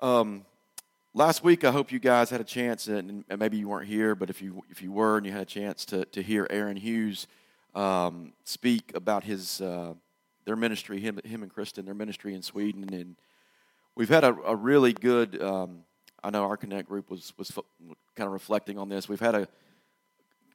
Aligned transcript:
Um, 0.00 0.44
last 1.12 1.42
week, 1.42 1.64
I 1.64 1.72
hope 1.72 1.90
you 1.90 1.98
guys 1.98 2.30
had 2.30 2.40
a 2.40 2.44
chance, 2.44 2.86
and, 2.86 3.24
and, 3.28 3.38
maybe 3.40 3.56
you 3.56 3.68
weren't 3.68 3.88
here, 3.88 4.14
but 4.14 4.30
if 4.30 4.40
you 4.40 4.62
if 4.70 4.80
you 4.80 4.92
were 4.92 5.16
and 5.16 5.26
you 5.26 5.32
had 5.32 5.42
a 5.42 5.46
chance 5.46 5.84
to 5.86 6.04
to 6.06 6.22
hear 6.22 6.46
Aaron 6.50 6.76
Hughes 6.76 7.26
um, 7.74 8.32
speak 8.44 8.92
about 8.94 9.24
his 9.24 9.60
uh, 9.60 9.94
their 10.44 10.54
ministry, 10.54 11.00
him 11.00 11.18
him 11.24 11.42
and 11.42 11.52
Kristen, 11.52 11.84
their 11.84 11.94
ministry 11.94 12.32
in 12.34 12.42
Sweden, 12.42 12.88
and 12.94 13.16
we've 13.96 14.08
had 14.08 14.22
a, 14.22 14.36
a 14.46 14.54
really 14.54 14.92
good. 14.92 15.42
Um, 15.42 15.80
I 16.22 16.30
know 16.30 16.44
our 16.44 16.56
Connect 16.56 16.88
group 16.88 17.10
was 17.10 17.32
was 17.36 17.50
kind 18.14 18.28
of 18.28 18.32
reflecting 18.32 18.78
on 18.78 18.88
this. 18.88 19.08
We've 19.08 19.18
had 19.18 19.34
a 19.34 19.48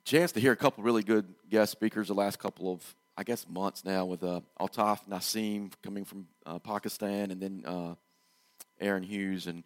chance 0.05 0.32
to 0.34 0.39
hear 0.39 0.54
a 0.54 0.57
couple 0.57 0.86
really 0.86 1.04
good 1.04 1.25
guest 1.50 1.73
speakers 1.73 2.07
the 2.07 2.14
last 2.14 2.39
couple 2.39 2.71
of 2.71 2.96
I 3.18 3.23
guess 3.23 3.46
months 3.50 3.84
now 3.84 4.05
with 4.05 4.23
uh, 4.23 4.39
Altaf 4.57 5.05
Nassim 5.10 5.73
coming 5.84 6.05
from 6.05 6.28
uh, 6.46 6.60
Pakistan, 6.60 7.32
and 7.32 7.41
then 7.41 7.64
uh, 7.66 7.96
Aaron 8.79 9.03
Hughes, 9.03 9.47
and 9.47 9.63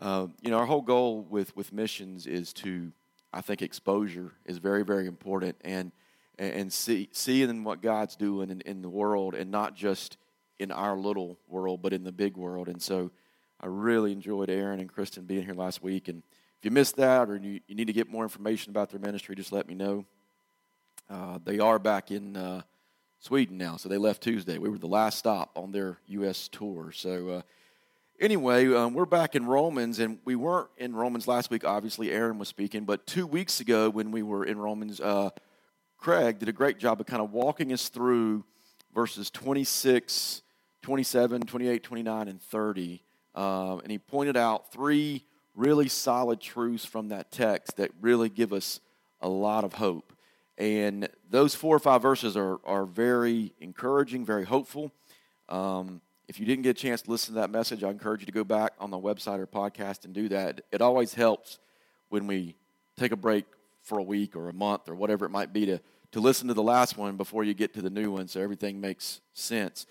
uh, 0.00 0.28
you 0.40 0.50
know 0.50 0.58
our 0.58 0.66
whole 0.66 0.82
goal 0.82 1.26
with 1.28 1.54
with 1.56 1.72
missions 1.72 2.26
is 2.26 2.52
to 2.54 2.92
I 3.32 3.40
think 3.40 3.62
exposure 3.62 4.32
is 4.44 4.58
very 4.58 4.84
very 4.84 5.06
important, 5.06 5.56
and 5.62 5.92
and 6.38 6.72
see 6.72 7.08
seeing 7.12 7.64
what 7.64 7.82
God's 7.82 8.16
doing 8.16 8.50
in, 8.50 8.60
in 8.62 8.82
the 8.82 8.88
world, 8.88 9.34
and 9.34 9.50
not 9.50 9.74
just 9.74 10.16
in 10.58 10.70
our 10.70 10.96
little 10.96 11.38
world, 11.48 11.82
but 11.82 11.92
in 11.92 12.04
the 12.04 12.12
big 12.12 12.36
world, 12.36 12.68
and 12.68 12.80
so. 12.80 13.10
I 13.64 13.68
really 13.68 14.10
enjoyed 14.10 14.50
Aaron 14.50 14.80
and 14.80 14.92
Kristen 14.92 15.22
being 15.22 15.44
here 15.44 15.54
last 15.54 15.84
week, 15.84 16.08
and 16.08 16.24
if 16.62 16.64
you 16.64 16.72
missed 16.72 16.94
that 16.96 17.28
or 17.28 17.36
you, 17.36 17.60
you 17.66 17.74
need 17.74 17.88
to 17.88 17.92
get 17.92 18.08
more 18.08 18.22
information 18.22 18.70
about 18.70 18.90
their 18.90 19.00
ministry, 19.00 19.34
just 19.34 19.50
let 19.50 19.66
me 19.66 19.74
know. 19.74 20.04
Uh, 21.10 21.38
they 21.44 21.58
are 21.58 21.80
back 21.80 22.10
in 22.12 22.36
uh, 22.36 22.62
Sweden 23.18 23.58
now. 23.58 23.76
So 23.76 23.88
they 23.88 23.98
left 23.98 24.22
Tuesday. 24.22 24.58
We 24.58 24.68
were 24.68 24.78
the 24.78 24.86
last 24.86 25.18
stop 25.18 25.50
on 25.56 25.72
their 25.72 25.98
U.S. 26.06 26.46
tour. 26.46 26.92
So 26.92 27.28
uh, 27.28 27.42
anyway, 28.20 28.72
um, 28.72 28.94
we're 28.94 29.06
back 29.06 29.34
in 29.34 29.46
Romans, 29.46 29.98
and 29.98 30.18
we 30.24 30.36
weren't 30.36 30.68
in 30.78 30.94
Romans 30.94 31.28
last 31.28 31.50
week. 31.50 31.64
Obviously, 31.64 32.10
Aaron 32.10 32.38
was 32.38 32.48
speaking, 32.48 32.84
but 32.84 33.06
two 33.06 33.26
weeks 33.26 33.60
ago 33.60 33.90
when 33.90 34.10
we 34.10 34.22
were 34.22 34.44
in 34.44 34.58
Romans, 34.58 35.00
uh, 35.00 35.30
Craig 35.98 36.38
did 36.38 36.48
a 36.48 36.52
great 36.52 36.78
job 36.78 37.00
of 37.00 37.06
kind 37.06 37.22
of 37.22 37.32
walking 37.32 37.72
us 37.72 37.88
through 37.88 38.44
verses 38.94 39.30
26, 39.30 40.42
27, 40.82 41.42
28, 41.42 41.82
29, 41.82 42.28
and 42.28 42.42
30. 42.42 43.02
Uh, 43.34 43.78
and 43.78 43.90
he 43.90 43.98
pointed 43.98 44.36
out 44.36 44.72
three 44.72 45.24
really 45.54 45.88
solid 45.88 46.40
truths 46.40 46.84
from 46.84 47.08
that 47.08 47.30
text 47.30 47.76
that 47.76 47.90
really 48.00 48.28
give 48.28 48.52
us 48.52 48.80
a 49.20 49.28
lot 49.28 49.64
of 49.64 49.74
hope. 49.74 50.12
And 50.58 51.08
those 51.30 51.54
four 51.54 51.74
or 51.76 51.78
five 51.78 52.02
verses 52.02 52.36
are, 52.36 52.58
are 52.64 52.84
very 52.84 53.52
encouraging, 53.60 54.24
very 54.24 54.44
hopeful. 54.44 54.92
Um, 55.48 56.00
if 56.28 56.38
you 56.38 56.46
didn't 56.46 56.62
get 56.62 56.70
a 56.70 56.80
chance 56.80 57.02
to 57.02 57.10
listen 57.10 57.34
to 57.34 57.40
that 57.40 57.50
message, 57.50 57.82
I 57.82 57.90
encourage 57.90 58.20
you 58.20 58.26
to 58.26 58.32
go 58.32 58.44
back 58.44 58.72
on 58.78 58.90
the 58.90 58.98
website 58.98 59.38
or 59.38 59.46
podcast 59.46 60.04
and 60.04 60.14
do 60.14 60.28
that. 60.28 60.62
It 60.70 60.80
always 60.80 61.14
helps 61.14 61.58
when 62.08 62.26
we 62.26 62.54
take 62.96 63.12
a 63.12 63.16
break 63.16 63.44
for 63.82 63.98
a 63.98 64.02
week 64.02 64.36
or 64.36 64.48
a 64.48 64.52
month 64.52 64.88
or 64.88 64.94
whatever 64.94 65.26
it 65.26 65.30
might 65.30 65.52
be 65.52 65.66
to, 65.66 65.80
to 66.12 66.20
listen 66.20 66.48
to 66.48 66.54
the 66.54 66.62
last 66.62 66.96
one 66.96 67.16
before 67.16 67.44
you 67.44 67.54
get 67.54 67.74
to 67.74 67.82
the 67.82 67.90
new 67.90 68.12
one 68.12 68.28
so 68.28 68.40
everything 68.40 68.80
makes 68.80 69.20
sense. 69.34 69.86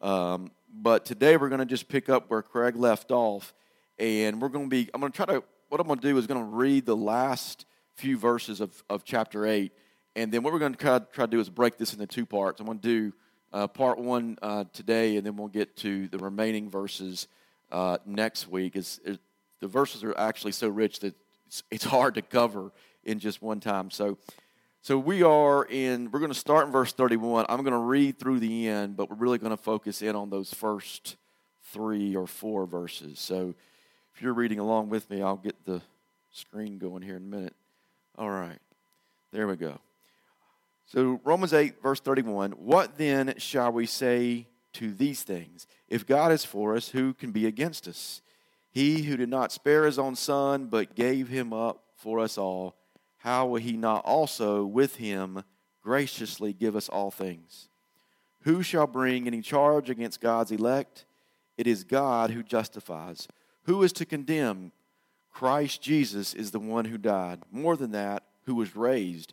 Um, 0.00 0.50
but 0.72 1.04
today 1.04 1.36
we're 1.36 1.48
going 1.48 1.60
to 1.60 1.66
just 1.66 1.88
pick 1.88 2.08
up 2.08 2.30
where 2.30 2.42
Craig 2.42 2.76
left 2.76 3.10
off, 3.10 3.54
and 3.98 4.40
we're 4.40 4.48
going 4.48 4.66
to 4.66 4.70
be, 4.70 4.90
I'm 4.94 5.00
going 5.00 5.12
to 5.12 5.16
try 5.16 5.26
to, 5.26 5.44
what 5.68 5.80
I'm 5.80 5.86
going 5.86 5.98
to 6.00 6.08
do 6.08 6.16
is 6.18 6.26
going 6.26 6.40
to 6.40 6.56
read 6.56 6.86
the 6.86 6.96
last 6.96 7.66
few 7.94 8.18
verses 8.18 8.60
of, 8.60 8.82
of 8.90 9.04
chapter 9.04 9.46
8 9.46 9.72
and 10.16 10.30
then 10.30 10.42
what 10.42 10.52
we're 10.52 10.58
going 10.58 10.74
to 10.74 10.78
try, 10.78 10.98
try 11.12 11.26
to 11.26 11.30
do 11.30 11.40
is 11.40 11.48
break 11.48 11.76
this 11.76 11.92
into 11.92 12.06
two 12.06 12.26
parts. 12.26 12.60
I'm 12.60 12.66
going 12.66 12.78
to 12.78 12.88
do 12.88 13.12
uh, 13.54 13.68
part 13.68 13.98
one 13.98 14.36
uh, 14.42 14.64
today, 14.72 15.16
and 15.16 15.24
then 15.24 15.36
we'll 15.36 15.46
get 15.46 15.76
to 15.76 16.08
the 16.08 16.18
remaining 16.18 16.68
verses 16.68 17.28
uh, 17.70 17.96
next 18.04 18.48
week. 18.48 18.74
It's, 18.74 18.98
it, 19.04 19.20
the 19.60 19.68
verses 19.68 20.02
are 20.02 20.18
actually 20.18 20.52
so 20.52 20.68
rich 20.68 20.98
that 21.00 21.14
it's, 21.46 21.62
it's, 21.70 21.84
hard 21.84 22.16
to 22.16 22.22
cover 22.22 22.72
in 23.04 23.20
just 23.20 23.40
one 23.40 23.60
time. 23.60 23.92
So, 23.92 24.18
so 24.82 24.98
we 24.98 25.22
are 25.22 25.64
in. 25.66 26.10
We're 26.10 26.18
going 26.18 26.32
to 26.32 26.38
start 26.38 26.66
in 26.66 26.72
verse 26.72 26.92
31. 26.92 27.46
I'm 27.48 27.62
going 27.62 27.72
to 27.72 27.78
read 27.78 28.18
through 28.18 28.40
the 28.40 28.68
end, 28.68 28.96
but 28.96 29.08
we're 29.08 29.16
really 29.16 29.38
going 29.38 29.50
to 29.50 29.56
focus 29.56 30.02
in 30.02 30.16
on 30.16 30.30
those 30.30 30.52
first 30.52 31.16
three 31.62 32.16
or 32.16 32.26
four 32.26 32.66
verses. 32.66 33.20
So, 33.20 33.54
if 34.14 34.22
you're 34.22 34.34
reading 34.34 34.58
along 34.58 34.90
with 34.90 35.08
me, 35.10 35.22
I'll 35.22 35.36
get 35.36 35.64
the 35.64 35.80
screen 36.32 36.78
going 36.78 37.02
here 37.02 37.16
in 37.16 37.22
a 37.22 37.36
minute. 37.36 37.54
All 38.18 38.30
right, 38.30 38.58
there 39.32 39.46
we 39.46 39.54
go. 39.54 39.78
So, 40.86 41.20
Romans 41.24 41.52
8, 41.52 41.82
verse 41.82 42.00
31 42.00 42.52
What 42.52 42.96
then 42.96 43.34
shall 43.38 43.72
we 43.72 43.86
say 43.86 44.48
to 44.74 44.92
these 44.92 45.22
things? 45.22 45.66
If 45.88 46.06
God 46.06 46.32
is 46.32 46.44
for 46.44 46.76
us, 46.76 46.88
who 46.88 47.14
can 47.14 47.32
be 47.32 47.46
against 47.46 47.88
us? 47.88 48.22
He 48.70 49.02
who 49.02 49.16
did 49.16 49.28
not 49.28 49.52
spare 49.52 49.86
his 49.86 49.98
own 49.98 50.16
son, 50.16 50.66
but 50.66 50.96
gave 50.96 51.28
him 51.28 51.52
up 51.52 51.84
for 51.96 52.18
us 52.18 52.36
all, 52.36 52.74
how 53.18 53.46
will 53.46 53.60
he 53.60 53.76
not 53.76 54.04
also 54.04 54.64
with 54.64 54.96
him 54.96 55.44
graciously 55.82 56.52
give 56.52 56.74
us 56.74 56.88
all 56.88 57.10
things? 57.10 57.68
Who 58.42 58.62
shall 58.62 58.86
bring 58.86 59.26
any 59.26 59.40
charge 59.40 59.88
against 59.88 60.20
God's 60.20 60.50
elect? 60.50 61.06
It 61.56 61.66
is 61.66 61.84
God 61.84 62.30
who 62.30 62.42
justifies. 62.42 63.28
Who 63.62 63.82
is 63.82 63.92
to 63.94 64.04
condemn? 64.04 64.72
Christ 65.32 65.80
Jesus 65.80 66.34
is 66.34 66.50
the 66.50 66.58
one 66.58 66.84
who 66.84 66.98
died. 66.98 67.40
More 67.50 67.76
than 67.76 67.92
that, 67.92 68.24
who 68.44 68.56
was 68.56 68.76
raised 68.76 69.32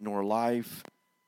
nor 0.00 0.24
life, 0.24 0.82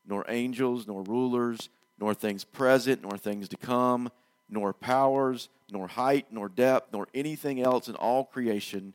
nor 0.05 0.25
angels, 0.27 0.87
nor 0.87 1.03
rulers, 1.03 1.69
nor 1.99 2.13
things 2.13 2.43
present, 2.43 3.01
nor 3.01 3.17
things 3.17 3.47
to 3.49 3.57
come, 3.57 4.11
nor 4.49 4.73
powers, 4.73 5.49
nor 5.71 5.87
height, 5.87 6.27
nor 6.31 6.49
depth, 6.49 6.91
nor 6.91 7.07
anything 7.13 7.61
else 7.61 7.87
in 7.87 7.95
all 7.95 8.25
creation 8.25 8.93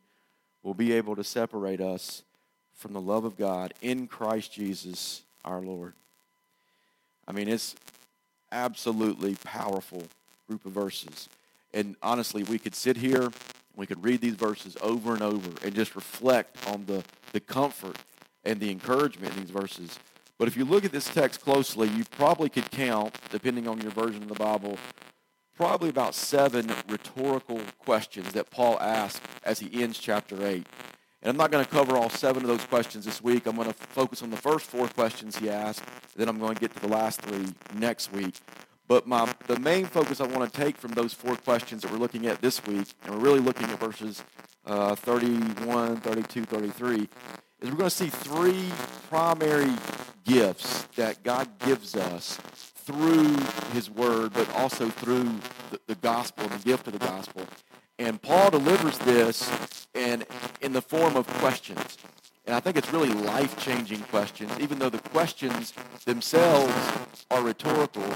will 0.63 0.75
be 0.75 0.93
able 0.93 1.17
to 1.17 1.25
separate 1.25 1.81
us 1.81 2.23
from 2.75 2.93
the 2.93 3.01
love 3.01 3.25
of 3.25 3.37
God 3.37 3.75
in 3.81 4.07
Christ 4.07 4.53
Jesus 4.53 5.23
our 5.45 5.61
Lord. 5.61 5.95
I 7.27 7.33
mean, 7.33 7.49
it's 7.49 7.75
absolutely 8.53 9.35
powerful 9.37 10.03
group 10.47 10.65
of 10.65 10.73
verses. 10.73 11.29
And 11.75 11.97
honestly, 12.03 12.43
we 12.45 12.59
could 12.59 12.75
sit 12.75 12.97
here, 12.97 13.31
we 13.77 13.87
could 13.87 14.03
read 14.03 14.21
these 14.21 14.35
verses 14.35 14.77
over 14.81 15.13
and 15.13 15.23
over 15.23 15.51
and 15.65 15.75
just 15.75 15.95
reflect 15.95 16.67
on 16.69 16.87
the, 16.87 17.05
the 17.33 17.41
comfort 17.41 17.97
and 18.45 18.61
the 18.61 18.71
encouragement 18.71 19.35
in 19.35 19.41
these 19.43 19.51
verses. 19.51 19.99
But 20.39 20.49
if 20.49 20.57
you 20.57 20.65
look 20.65 20.85
at 20.85 20.93
this 20.93 21.13
text 21.13 21.41
closely, 21.41 21.89
you 21.89 22.05
probably 22.05 22.49
could 22.49 22.71
count, 22.71 23.17
depending 23.31 23.67
on 23.67 23.81
your 23.81 23.91
version 23.91 24.23
of 24.23 24.29
the 24.29 24.35
Bible, 24.35 24.79
probably 25.57 25.89
about 25.89 26.15
seven 26.15 26.71
rhetorical 26.89 27.61
questions 27.79 28.33
that 28.33 28.49
Paul 28.49 28.79
asks 28.81 29.21
as 29.43 29.59
he 29.59 29.83
ends 29.83 29.99
chapter 29.99 30.47
8. 30.47 30.65
And 31.21 31.31
I'm 31.31 31.37
not 31.37 31.51
going 31.51 31.65
to 31.65 31.71
cover 31.71 31.97
all 31.97 32.09
seven 32.09 32.43
of 32.43 32.49
those 32.49 32.65
questions 32.67 33.05
this 33.05 33.21
week. 33.21 33.47
I'm 33.47 33.57
going 33.57 33.67
to 33.67 33.75
focus 33.75 34.23
on 34.23 34.31
the 34.31 34.37
first 34.37 34.67
four 34.67 34.87
questions 34.87 35.37
he 35.37 35.51
asked. 35.51 35.83
Then 36.15 36.29
I'm 36.29 36.39
going 36.39 36.55
to 36.55 36.61
get 36.61 36.73
to 36.75 36.81
the 36.81 36.89
last 36.89 37.21
three 37.23 37.47
next 37.75 38.13
week. 38.13 38.37
But 38.87 39.09
my, 39.09 39.31
the 39.49 39.59
main 39.59 39.87
focus 39.87 40.21
I 40.21 40.27
want 40.27 40.51
to 40.51 40.61
take 40.61 40.77
from 40.77 40.93
those 40.93 41.13
four 41.13 41.35
questions 41.35 41.83
that 41.83 41.91
we're 41.91 41.99
looking 41.99 42.27
at 42.27 42.41
this 42.41 42.65
week, 42.65 42.87
and 43.05 43.15
we're 43.15 43.21
really 43.21 43.41
looking 43.41 43.69
at 43.69 43.81
verses 43.81 44.23
uh, 44.65 44.95
31, 44.95 45.97
32, 45.97 46.45
33, 46.45 47.09
is 47.61 47.71
we're 47.71 47.77
going 47.77 47.91
to 47.91 47.91
see 47.91 48.09
three 48.09 48.71
primary 49.11 49.73
gifts 50.25 50.83
that 50.97 51.23
God 51.23 51.49
gives 51.61 51.95
us 51.97 52.37
through 52.37 53.37
His 53.73 53.91
Word, 53.91 54.33
but 54.33 54.49
also 54.55 54.89
through 54.89 55.29
the, 55.71 55.81
the 55.87 55.95
gospel, 55.97 56.47
the 56.49 56.59
gift 56.59 56.87
of 56.87 56.93
the 56.93 56.99
gospel. 56.99 57.47
And 57.99 58.21
Paul 58.23 58.51
delivers 58.51 58.97
this 58.99 59.51
in, 59.95 60.25
in 60.61 60.73
the 60.73 60.83
form 60.83 61.17
of 61.17 61.27
questions. 61.27 61.99
And 62.47 62.55
I 62.55 62.61
think 62.61 62.77
it's 62.77 62.93
really 62.93 63.13
life-changing 63.13 64.01
questions. 64.05 64.53
Even 64.61 64.79
though 64.79 64.89
the 64.89 65.01
questions 65.11 65.75
themselves 66.07 66.73
are 67.31 67.43
rhetorical, 67.43 68.07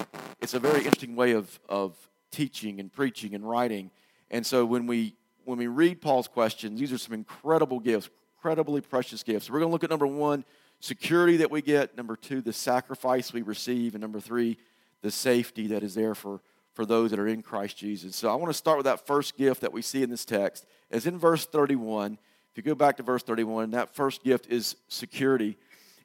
it's 0.41 0.55
a 0.55 0.61
very 0.61 0.79
interesting 0.79 1.17
way 1.17 1.33
of, 1.33 1.61
of 1.69 1.97
teaching 2.31 2.81
and 2.81 2.91
preaching 2.91 3.35
and 3.35 3.47
writing. 3.47 3.91
And 4.31 4.47
so 4.47 4.65
when 4.65 4.87
we 4.87 5.17
when 5.45 5.59
we 5.59 5.67
read 5.67 6.01
Paul's 6.01 6.29
questions, 6.29 6.79
these 6.79 6.93
are 6.93 6.99
some 6.99 7.15
incredible 7.15 7.81
gifts, 7.81 8.09
incredibly 8.43 8.81
precious 8.81 9.23
gifts. 9.23 9.49
we're 9.49 9.61
going 9.61 9.69
to 9.69 9.73
look 9.73 9.85
at 9.85 9.91
number 9.91 10.05
one, 10.05 10.45
security 10.81 11.37
that 11.37 11.49
we 11.49 11.63
get. 11.63 11.97
Number 11.97 12.17
two, 12.17 12.41
the 12.41 12.53
sacrifice 12.53 13.33
we 13.33 13.43
receive. 13.43 13.95
And 13.95 14.03
number 14.03 14.19
three, 14.19 14.59
the 15.01 15.13
safety 15.13 15.69
that 15.69 15.85
is 15.85 15.95
there 15.95 16.17
for, 16.17 16.41
for 16.75 16.85
those 16.85 17.13
that 17.13 17.21
are 17.21 17.29
in 17.29 17.43
Christ 17.43 17.77
Jesus. 17.77 18.17
So 18.17 18.29
I 18.29 18.35
want 18.35 18.49
to 18.49 18.59
start 18.59 18.79
with 18.79 18.87
that 18.87 19.07
first 19.07 19.37
gift 19.37 19.61
that 19.61 19.73
we 19.73 19.81
see 19.81 20.03
in 20.03 20.11
this 20.11 20.25
text. 20.25 20.67
It's 20.91 21.07
in 21.07 21.21
verse 21.21 21.47
31. 21.47 22.19
If 22.51 22.57
you 22.57 22.65
go 22.65 22.75
back 22.75 22.97
to 22.97 23.05
verse 23.05 23.23
31, 23.23 23.71
that 23.71 23.95
first 23.95 24.25
gift 24.25 24.49
is 24.49 24.75
security. 24.89 25.57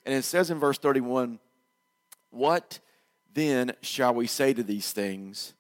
And 0.06 0.14
it 0.14 0.24
says 0.24 0.52
in 0.52 0.60
verse 0.60 0.78
31, 0.78 1.40
What 2.30 2.78
then 3.34 3.74
shall 3.82 4.14
we 4.14 4.28
say 4.28 4.54
to 4.54 4.62
these 4.62 4.92
things? 4.92 5.56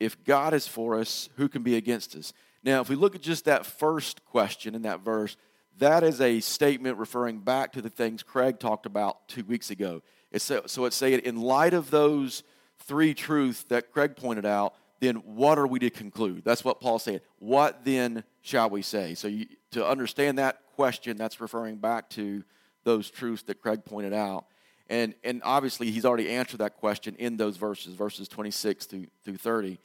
If 0.00 0.24
God 0.24 0.54
is 0.54 0.66
for 0.66 0.98
us, 0.98 1.28
who 1.36 1.50
can 1.50 1.62
be 1.62 1.76
against 1.76 2.16
us? 2.16 2.32
Now, 2.62 2.80
if 2.80 2.88
we 2.88 2.96
look 2.96 3.14
at 3.14 3.20
just 3.20 3.44
that 3.44 3.66
first 3.66 4.24
question 4.24 4.74
in 4.74 4.82
that 4.82 5.00
verse, 5.00 5.36
that 5.78 6.02
is 6.02 6.20
a 6.20 6.40
statement 6.40 6.98
referring 6.98 7.38
back 7.38 7.72
to 7.72 7.82
the 7.82 7.90
things 7.90 8.22
Craig 8.22 8.58
talked 8.58 8.86
about 8.86 9.28
two 9.28 9.44
weeks 9.44 9.70
ago. 9.70 10.02
It's 10.30 10.44
so, 10.44 10.62
so 10.66 10.84
it's 10.84 10.96
saying, 10.96 11.20
in 11.20 11.40
light 11.40 11.74
of 11.74 11.90
those 11.90 12.42
three 12.80 13.14
truths 13.14 13.64
that 13.64 13.92
Craig 13.92 14.16
pointed 14.16 14.44
out, 14.44 14.74
then 15.00 15.16
what 15.16 15.58
are 15.58 15.66
we 15.66 15.78
to 15.78 15.90
conclude? 15.90 16.42
That's 16.44 16.64
what 16.64 16.80
Paul 16.80 16.98
said. 16.98 17.22
What 17.38 17.84
then 17.84 18.24
shall 18.42 18.68
we 18.68 18.82
say? 18.82 19.14
So 19.14 19.28
you, 19.28 19.46
to 19.72 19.86
understand 19.86 20.38
that 20.38 20.62
question, 20.74 21.16
that's 21.16 21.40
referring 21.40 21.76
back 21.76 22.10
to 22.10 22.42
those 22.84 23.10
truths 23.10 23.42
that 23.44 23.60
Craig 23.60 23.84
pointed 23.84 24.12
out. 24.12 24.46
And, 24.90 25.14
and 25.22 25.42
obviously, 25.44 25.90
he's 25.90 26.04
already 26.04 26.30
answered 26.30 26.58
that 26.58 26.76
question 26.78 27.14
in 27.18 27.36
those 27.36 27.56
verses, 27.56 27.94
verses 27.94 28.26
26 28.28 28.86
through, 28.86 29.06
through 29.24 29.36
30. 29.36 29.78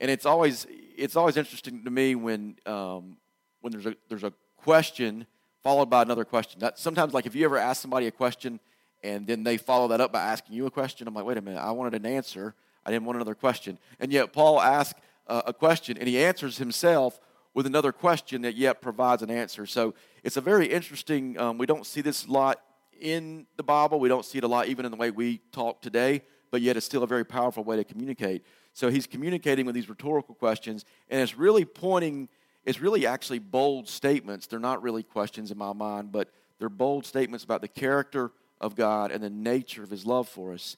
And 0.00 0.10
it's 0.10 0.26
always, 0.26 0.66
it's 0.96 1.16
always 1.16 1.36
interesting 1.36 1.84
to 1.84 1.90
me 1.90 2.14
when, 2.14 2.56
um, 2.64 3.18
when 3.60 3.72
there's, 3.72 3.86
a, 3.86 3.96
there's 4.08 4.24
a 4.24 4.32
question 4.56 5.26
followed 5.66 5.90
by 5.90 6.02
another 6.02 6.24
question. 6.24 6.60
That, 6.60 6.78
sometimes, 6.78 7.12
like 7.12 7.26
if 7.26 7.34
you 7.34 7.44
ever 7.44 7.58
ask 7.58 7.82
somebody 7.82 8.06
a 8.06 8.12
question 8.12 8.60
and 9.02 9.26
then 9.26 9.42
they 9.42 9.56
follow 9.56 9.88
that 9.88 10.00
up 10.00 10.12
by 10.12 10.22
asking 10.22 10.54
you 10.54 10.64
a 10.66 10.70
question, 10.70 11.08
I'm 11.08 11.14
like, 11.14 11.24
wait 11.24 11.38
a 11.38 11.40
minute, 11.40 11.58
I 11.58 11.72
wanted 11.72 11.94
an 11.94 12.06
answer. 12.06 12.54
I 12.84 12.92
didn't 12.92 13.04
want 13.04 13.16
another 13.16 13.34
question. 13.34 13.76
And 13.98 14.12
yet, 14.12 14.32
Paul 14.32 14.60
asks 14.60 15.00
uh, 15.26 15.42
a 15.44 15.52
question 15.52 15.98
and 15.98 16.06
he 16.06 16.22
answers 16.22 16.58
himself 16.58 17.18
with 17.52 17.66
another 17.66 17.90
question 17.90 18.42
that 18.42 18.54
yet 18.54 18.80
provides 18.80 19.22
an 19.22 19.30
answer. 19.32 19.66
So 19.66 19.94
it's 20.22 20.36
a 20.36 20.40
very 20.40 20.66
interesting, 20.66 21.36
um, 21.36 21.58
we 21.58 21.66
don't 21.66 21.84
see 21.84 22.00
this 22.00 22.26
a 22.26 22.30
lot 22.30 22.60
in 23.00 23.48
the 23.56 23.64
Bible. 23.64 23.98
We 23.98 24.08
don't 24.08 24.24
see 24.24 24.38
it 24.38 24.44
a 24.44 24.48
lot 24.48 24.68
even 24.68 24.84
in 24.84 24.92
the 24.92 24.96
way 24.96 25.10
we 25.10 25.38
talk 25.50 25.82
today, 25.82 26.22
but 26.52 26.62
yet 26.62 26.76
it's 26.76 26.86
still 26.86 27.02
a 27.02 27.08
very 27.08 27.24
powerful 27.24 27.64
way 27.64 27.74
to 27.74 27.82
communicate. 27.82 28.44
So 28.72 28.88
he's 28.88 29.08
communicating 29.08 29.66
with 29.66 29.74
these 29.74 29.88
rhetorical 29.88 30.36
questions, 30.36 30.84
and 31.08 31.20
it's 31.20 31.36
really 31.36 31.64
pointing, 31.64 32.28
it's 32.66 32.80
really 32.80 33.06
actually 33.06 33.38
bold 33.38 33.88
statements. 33.88 34.46
They're 34.46 34.58
not 34.58 34.82
really 34.82 35.04
questions 35.04 35.50
in 35.50 35.56
my 35.56 35.72
mind, 35.72 36.12
but 36.12 36.30
they're 36.58 36.68
bold 36.68 37.06
statements 37.06 37.44
about 37.44 37.60
the 37.60 37.68
character 37.68 38.32
of 38.60 38.74
God 38.74 39.12
and 39.12 39.22
the 39.22 39.30
nature 39.30 39.82
of 39.82 39.90
his 39.90 40.04
love 40.04 40.28
for 40.28 40.52
us. 40.52 40.76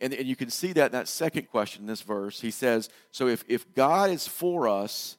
And, 0.00 0.12
and 0.12 0.26
you 0.26 0.36
can 0.36 0.50
see 0.50 0.72
that 0.74 0.86
in 0.86 0.92
that 0.92 1.08
second 1.08 1.50
question 1.50 1.82
in 1.82 1.86
this 1.86 2.02
verse. 2.02 2.40
He 2.40 2.50
says, 2.50 2.90
So 3.10 3.26
if, 3.26 3.44
if 3.48 3.74
God 3.74 4.10
is 4.10 4.26
for 4.26 4.68
us, 4.68 5.16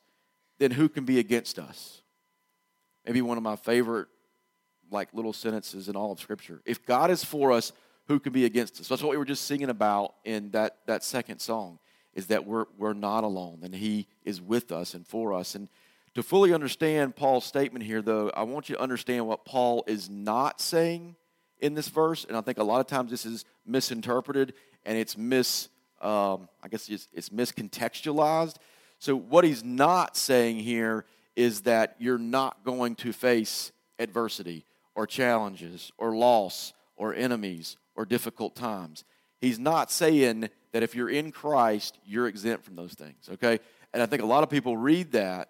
then 0.59 0.71
who 0.71 0.89
can 0.89 1.05
be 1.05 1.19
against 1.19 1.57
us? 1.57 2.01
Maybe 3.05 3.21
one 3.21 3.37
of 3.37 3.43
my 3.43 3.55
favorite 3.55 4.07
like 4.91 5.13
little 5.13 5.33
sentences 5.33 5.87
in 5.87 5.95
all 5.95 6.11
of 6.11 6.19
Scripture. 6.19 6.61
If 6.65 6.85
God 6.85 7.09
is 7.09 7.23
for 7.23 7.51
us, 7.51 7.71
who 8.07 8.19
can 8.19 8.33
be 8.33 8.45
against 8.45 8.79
us? 8.79 8.87
That's 8.87 9.01
what 9.01 9.11
we 9.11 9.17
were 9.17 9.25
just 9.25 9.45
singing 9.45 9.69
about 9.69 10.15
in 10.25 10.51
that, 10.51 10.77
that 10.85 11.03
second 11.03 11.39
song, 11.39 11.79
is 12.13 12.27
that 12.27 12.45
we're, 12.45 12.65
we're 12.77 12.93
not 12.93 13.23
alone, 13.23 13.61
and 13.63 13.73
He 13.73 14.07
is 14.23 14.41
with 14.41 14.71
us 14.71 14.93
and 14.93 15.07
for 15.07 15.33
us. 15.33 15.55
And 15.55 15.69
to 16.15 16.23
fully 16.23 16.53
understand 16.53 17.15
Paul's 17.15 17.45
statement 17.45 17.85
here, 17.85 18.01
though, 18.01 18.29
I 18.35 18.43
want 18.43 18.69
you 18.69 18.75
to 18.75 18.81
understand 18.81 19.27
what 19.27 19.45
Paul 19.45 19.83
is 19.87 20.09
not 20.09 20.59
saying 20.59 21.15
in 21.59 21.73
this 21.73 21.87
verse. 21.87 22.25
And 22.25 22.35
I 22.35 22.41
think 22.41 22.57
a 22.57 22.63
lot 22.63 22.81
of 22.81 22.87
times 22.87 23.11
this 23.11 23.25
is 23.25 23.45
misinterpreted 23.65 24.53
and 24.85 24.97
it's 24.97 25.17
mis, 25.17 25.69
um, 26.01 26.49
I 26.61 26.67
guess 26.69 26.89
it's, 26.89 27.07
it's 27.13 27.29
miscontextualized. 27.29 28.55
So 28.99 29.15
what 29.15 29.43
he's 29.43 29.63
not 29.63 30.17
saying 30.17 30.59
here 30.59 31.05
is 31.35 31.61
that 31.61 31.95
you're 31.97 32.17
not 32.17 32.65
going 32.65 32.95
to 32.95 33.13
face 33.13 33.71
adversity 33.97 34.65
or 34.95 35.07
challenges 35.07 35.91
or 35.97 36.15
loss 36.15 36.73
or 36.97 37.13
enemies 37.13 37.77
or 37.95 38.05
difficult 38.05 38.55
times. 38.55 39.05
He's 39.39 39.57
not 39.57 39.91
saying 39.91 40.49
that 40.73 40.83
if 40.83 40.93
you're 40.93 41.09
in 41.09 41.31
Christ, 41.31 41.97
you're 42.05 42.27
exempt 42.27 42.65
from 42.65 42.75
those 42.75 42.93
things, 42.93 43.29
okay? 43.33 43.59
And 43.93 44.03
I 44.03 44.05
think 44.05 44.21
a 44.21 44.25
lot 44.25 44.43
of 44.43 44.49
people 44.49 44.77
read 44.77 45.13
that 45.13 45.49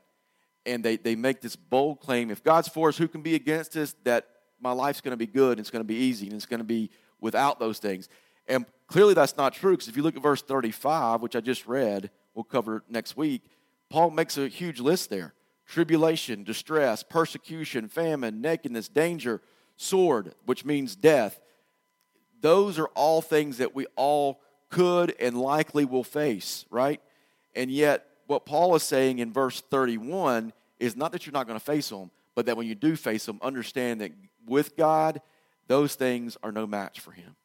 and 0.65 0.83
they, 0.83 0.97
they 0.97 1.15
make 1.15 1.41
this 1.41 1.55
bold 1.55 1.99
claim 1.99 2.29
if 2.29 2.43
God's 2.43 2.67
for 2.67 2.89
us, 2.89 2.97
who 2.97 3.07
can 3.07 3.21
be 3.21 3.35
against 3.35 3.75
us? 3.75 3.95
That 4.03 4.27
my 4.59 4.71
life's 4.71 5.01
going 5.01 5.11
to 5.11 5.17
be 5.17 5.27
good 5.27 5.53
and 5.53 5.59
it's 5.59 5.71
going 5.71 5.83
to 5.83 5.87
be 5.87 5.95
easy 5.95 6.27
and 6.27 6.35
it's 6.35 6.45
going 6.45 6.59
to 6.59 6.63
be 6.63 6.89
without 7.19 7.59
those 7.59 7.79
things. 7.79 8.09
And 8.47 8.65
clearly 8.87 9.13
that's 9.13 9.37
not 9.37 9.53
true 9.53 9.71
because 9.71 9.87
if 9.87 9.97
you 9.97 10.03
look 10.03 10.15
at 10.15 10.23
verse 10.23 10.41
35, 10.41 11.21
which 11.21 11.35
I 11.35 11.41
just 11.41 11.65
read, 11.67 12.11
we'll 12.33 12.43
cover 12.43 12.83
next 12.89 13.17
week, 13.17 13.43
Paul 13.89 14.11
makes 14.11 14.37
a 14.37 14.47
huge 14.47 14.79
list 14.79 15.09
there 15.09 15.33
tribulation, 15.67 16.43
distress, 16.43 17.01
persecution, 17.01 17.87
famine, 17.87 18.41
nakedness, 18.41 18.89
danger, 18.89 19.41
sword, 19.77 20.35
which 20.45 20.65
means 20.65 20.97
death. 20.97 21.39
Those 22.41 22.77
are 22.77 22.87
all 22.87 23.21
things 23.21 23.59
that 23.59 23.73
we 23.73 23.85
all 23.95 24.41
could 24.69 25.15
and 25.19 25.39
likely 25.39 25.85
will 25.85 26.03
face, 26.03 26.65
right? 26.69 27.01
And 27.55 27.71
yet, 27.71 28.05
what 28.31 28.45
Paul 28.45 28.73
is 28.75 28.83
saying 28.83 29.19
in 29.19 29.33
verse 29.33 29.59
31 29.59 30.53
is 30.79 30.95
not 30.95 31.11
that 31.11 31.25
you're 31.25 31.33
not 31.33 31.47
going 31.47 31.59
to 31.59 31.65
face 31.65 31.89
them, 31.89 32.09
but 32.33 32.45
that 32.45 32.55
when 32.55 32.65
you 32.65 32.75
do 32.75 32.95
face 32.95 33.25
them, 33.25 33.39
understand 33.41 33.99
that 33.99 34.13
with 34.47 34.77
God, 34.77 35.21
those 35.67 35.95
things 35.95 36.37
are 36.41 36.53
no 36.53 36.65
match 36.65 37.01
for 37.01 37.11
him. 37.11 37.35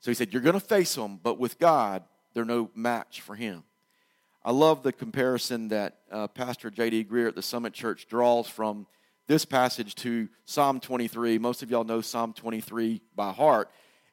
So 0.00 0.10
he 0.10 0.14
said, 0.14 0.32
You're 0.32 0.40
going 0.40 0.58
to 0.58 0.60
face 0.60 0.94
them, 0.94 1.20
but 1.22 1.38
with 1.38 1.58
God, 1.58 2.02
they're 2.32 2.46
no 2.46 2.70
match 2.74 3.20
for 3.20 3.34
him. 3.34 3.62
I 4.42 4.52
love 4.52 4.82
the 4.82 4.92
comparison 4.92 5.68
that 5.68 5.98
uh, 6.10 6.28
Pastor 6.28 6.70
J.D. 6.70 7.04
Greear 7.04 7.28
at 7.28 7.34
the 7.34 7.42
Summit 7.42 7.74
Church 7.74 8.06
draws 8.08 8.48
from 8.48 8.86
this 9.26 9.44
passage 9.44 9.94
to 9.96 10.30
Psalm 10.46 10.80
23. 10.80 11.36
Most 11.36 11.62
of 11.62 11.70
y'all 11.70 11.84
know 11.84 12.00
Psalm 12.00 12.32
23 12.32 13.02
by 13.14 13.32
heart. 13.32 13.70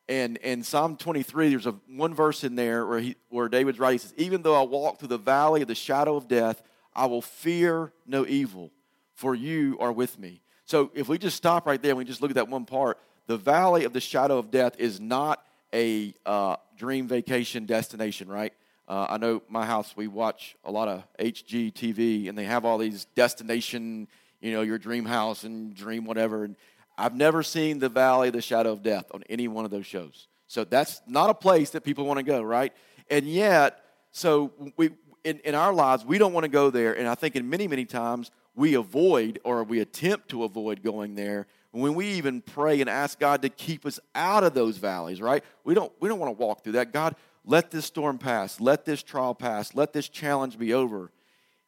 And 0.09 0.37
in 0.37 0.63
Psalm 0.63 0.97
23, 0.97 1.49
there's 1.49 1.65
a 1.65 1.75
one 1.87 2.13
verse 2.13 2.43
in 2.43 2.55
there 2.55 2.85
where, 2.85 2.99
he, 2.99 3.15
where 3.29 3.47
David's 3.47 3.79
writing, 3.79 3.99
he 3.99 3.99
says, 3.99 4.13
Even 4.17 4.41
though 4.41 4.55
I 4.55 4.63
walk 4.65 4.99
through 4.99 5.07
the 5.09 5.17
valley 5.17 5.61
of 5.61 5.67
the 5.67 5.75
shadow 5.75 6.15
of 6.15 6.27
death, 6.27 6.61
I 6.95 7.05
will 7.05 7.21
fear 7.21 7.93
no 8.05 8.25
evil, 8.25 8.71
for 9.15 9.33
you 9.33 9.77
are 9.79 9.91
with 9.91 10.19
me. 10.19 10.41
So 10.65 10.91
if 10.93 11.07
we 11.07 11.17
just 11.17 11.37
stop 11.37 11.65
right 11.65 11.81
there 11.81 11.91
and 11.91 11.97
we 11.97 12.05
just 12.05 12.21
look 12.21 12.31
at 12.31 12.35
that 12.35 12.49
one 12.49 12.65
part, 12.65 12.99
the 13.27 13.37
valley 13.37 13.85
of 13.85 13.93
the 13.93 14.01
shadow 14.01 14.37
of 14.37 14.51
death 14.51 14.75
is 14.77 14.99
not 14.99 15.43
a 15.73 16.13
uh, 16.25 16.57
dream 16.77 17.07
vacation 17.07 17.65
destination, 17.65 18.27
right? 18.27 18.53
Uh, 18.87 19.07
I 19.09 19.17
know 19.17 19.41
my 19.47 19.65
house, 19.65 19.95
we 19.95 20.07
watch 20.07 20.55
a 20.65 20.71
lot 20.71 20.87
of 20.87 21.03
HGTV, 21.17 22.27
and 22.27 22.37
they 22.37 22.43
have 22.43 22.65
all 22.65 22.77
these 22.77 23.05
destination, 23.15 24.07
you 24.41 24.51
know, 24.51 24.61
your 24.61 24.77
dream 24.77 25.05
house 25.05 25.45
and 25.45 25.73
dream 25.73 26.05
whatever. 26.05 26.43
And 26.43 26.57
I've 26.97 27.15
never 27.15 27.43
seen 27.43 27.79
the 27.79 27.89
Valley 27.89 28.27
of 28.27 28.33
the 28.33 28.41
Shadow 28.41 28.71
of 28.71 28.83
Death 28.83 29.05
on 29.13 29.23
any 29.29 29.47
one 29.47 29.65
of 29.65 29.71
those 29.71 29.85
shows. 29.85 30.27
So 30.47 30.63
that's 30.63 31.01
not 31.07 31.29
a 31.29 31.33
place 31.33 31.71
that 31.71 31.81
people 31.81 32.05
want 32.05 32.19
to 32.19 32.23
go, 32.23 32.41
right? 32.41 32.73
And 33.09 33.25
yet, 33.25 33.83
so 34.11 34.51
we 34.77 34.91
in, 35.23 35.39
in 35.39 35.55
our 35.55 35.73
lives, 35.73 36.05
we 36.05 36.17
don't 36.17 36.33
want 36.33 36.43
to 36.43 36.49
go 36.49 36.69
there. 36.69 36.93
And 36.97 37.07
I 37.07 37.15
think 37.15 37.35
in 37.35 37.49
many, 37.49 37.67
many 37.67 37.85
times, 37.85 38.31
we 38.55 38.75
avoid 38.75 39.39
or 39.43 39.63
we 39.63 39.79
attempt 39.79 40.29
to 40.29 40.43
avoid 40.43 40.83
going 40.83 41.15
there 41.15 41.47
when 41.71 41.95
we 41.95 42.07
even 42.09 42.41
pray 42.41 42.81
and 42.81 42.89
ask 42.89 43.19
God 43.19 43.41
to 43.41 43.49
keep 43.49 43.85
us 43.85 43.99
out 44.13 44.43
of 44.43 44.53
those 44.53 44.77
valleys, 44.77 45.21
right? 45.21 45.43
We 45.63 45.73
don't, 45.73 45.91
we 45.99 46.07
don't 46.07 46.19
want 46.19 46.37
to 46.37 46.43
walk 46.43 46.63
through 46.63 46.73
that. 46.73 46.93
God, 46.93 47.15
let 47.45 47.71
this 47.71 47.85
storm 47.85 48.17
pass. 48.19 48.61
Let 48.61 48.85
this 48.85 49.01
trial 49.01 49.33
pass. 49.33 49.73
Let 49.73 49.91
this 49.91 50.07
challenge 50.07 50.59
be 50.59 50.73
over. 50.73 51.11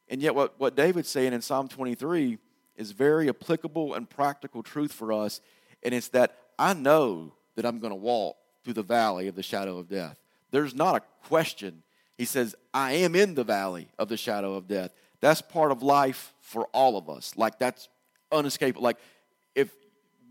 And 0.07 0.21
yet, 0.21 0.35
what, 0.35 0.59
what 0.59 0.75
David's 0.75 1.09
saying 1.09 1.33
in 1.33 1.41
Psalm 1.41 1.67
23 1.67 2.37
is 2.75 2.91
very 2.91 3.29
applicable 3.29 3.93
and 3.93 4.09
practical 4.09 4.63
truth 4.63 4.91
for 4.91 5.11
us. 5.11 5.41
And 5.83 5.93
it's 5.93 6.09
that 6.09 6.37
I 6.57 6.73
know 6.73 7.33
that 7.55 7.65
I'm 7.65 7.79
going 7.79 7.91
to 7.91 7.95
walk 7.95 8.37
through 8.63 8.73
the 8.73 8.83
valley 8.83 9.27
of 9.27 9.35
the 9.35 9.43
shadow 9.43 9.77
of 9.77 9.87
death. 9.87 10.19
There's 10.51 10.73
not 10.75 10.95
a 10.95 11.27
question. 11.27 11.83
He 12.17 12.25
says, 12.25 12.55
I 12.73 12.93
am 12.93 13.15
in 13.15 13.35
the 13.35 13.43
valley 13.43 13.89
of 13.99 14.09
the 14.09 14.17
shadow 14.17 14.55
of 14.55 14.67
death. 14.67 14.91
That's 15.21 15.41
part 15.41 15.71
of 15.71 15.83
life 15.83 16.33
for 16.41 16.65
all 16.73 16.97
of 16.97 17.09
us. 17.09 17.33
Like, 17.35 17.59
that's 17.59 17.89
unescapable. 18.31 18.83
Like, 18.83 18.97
if 19.53 19.73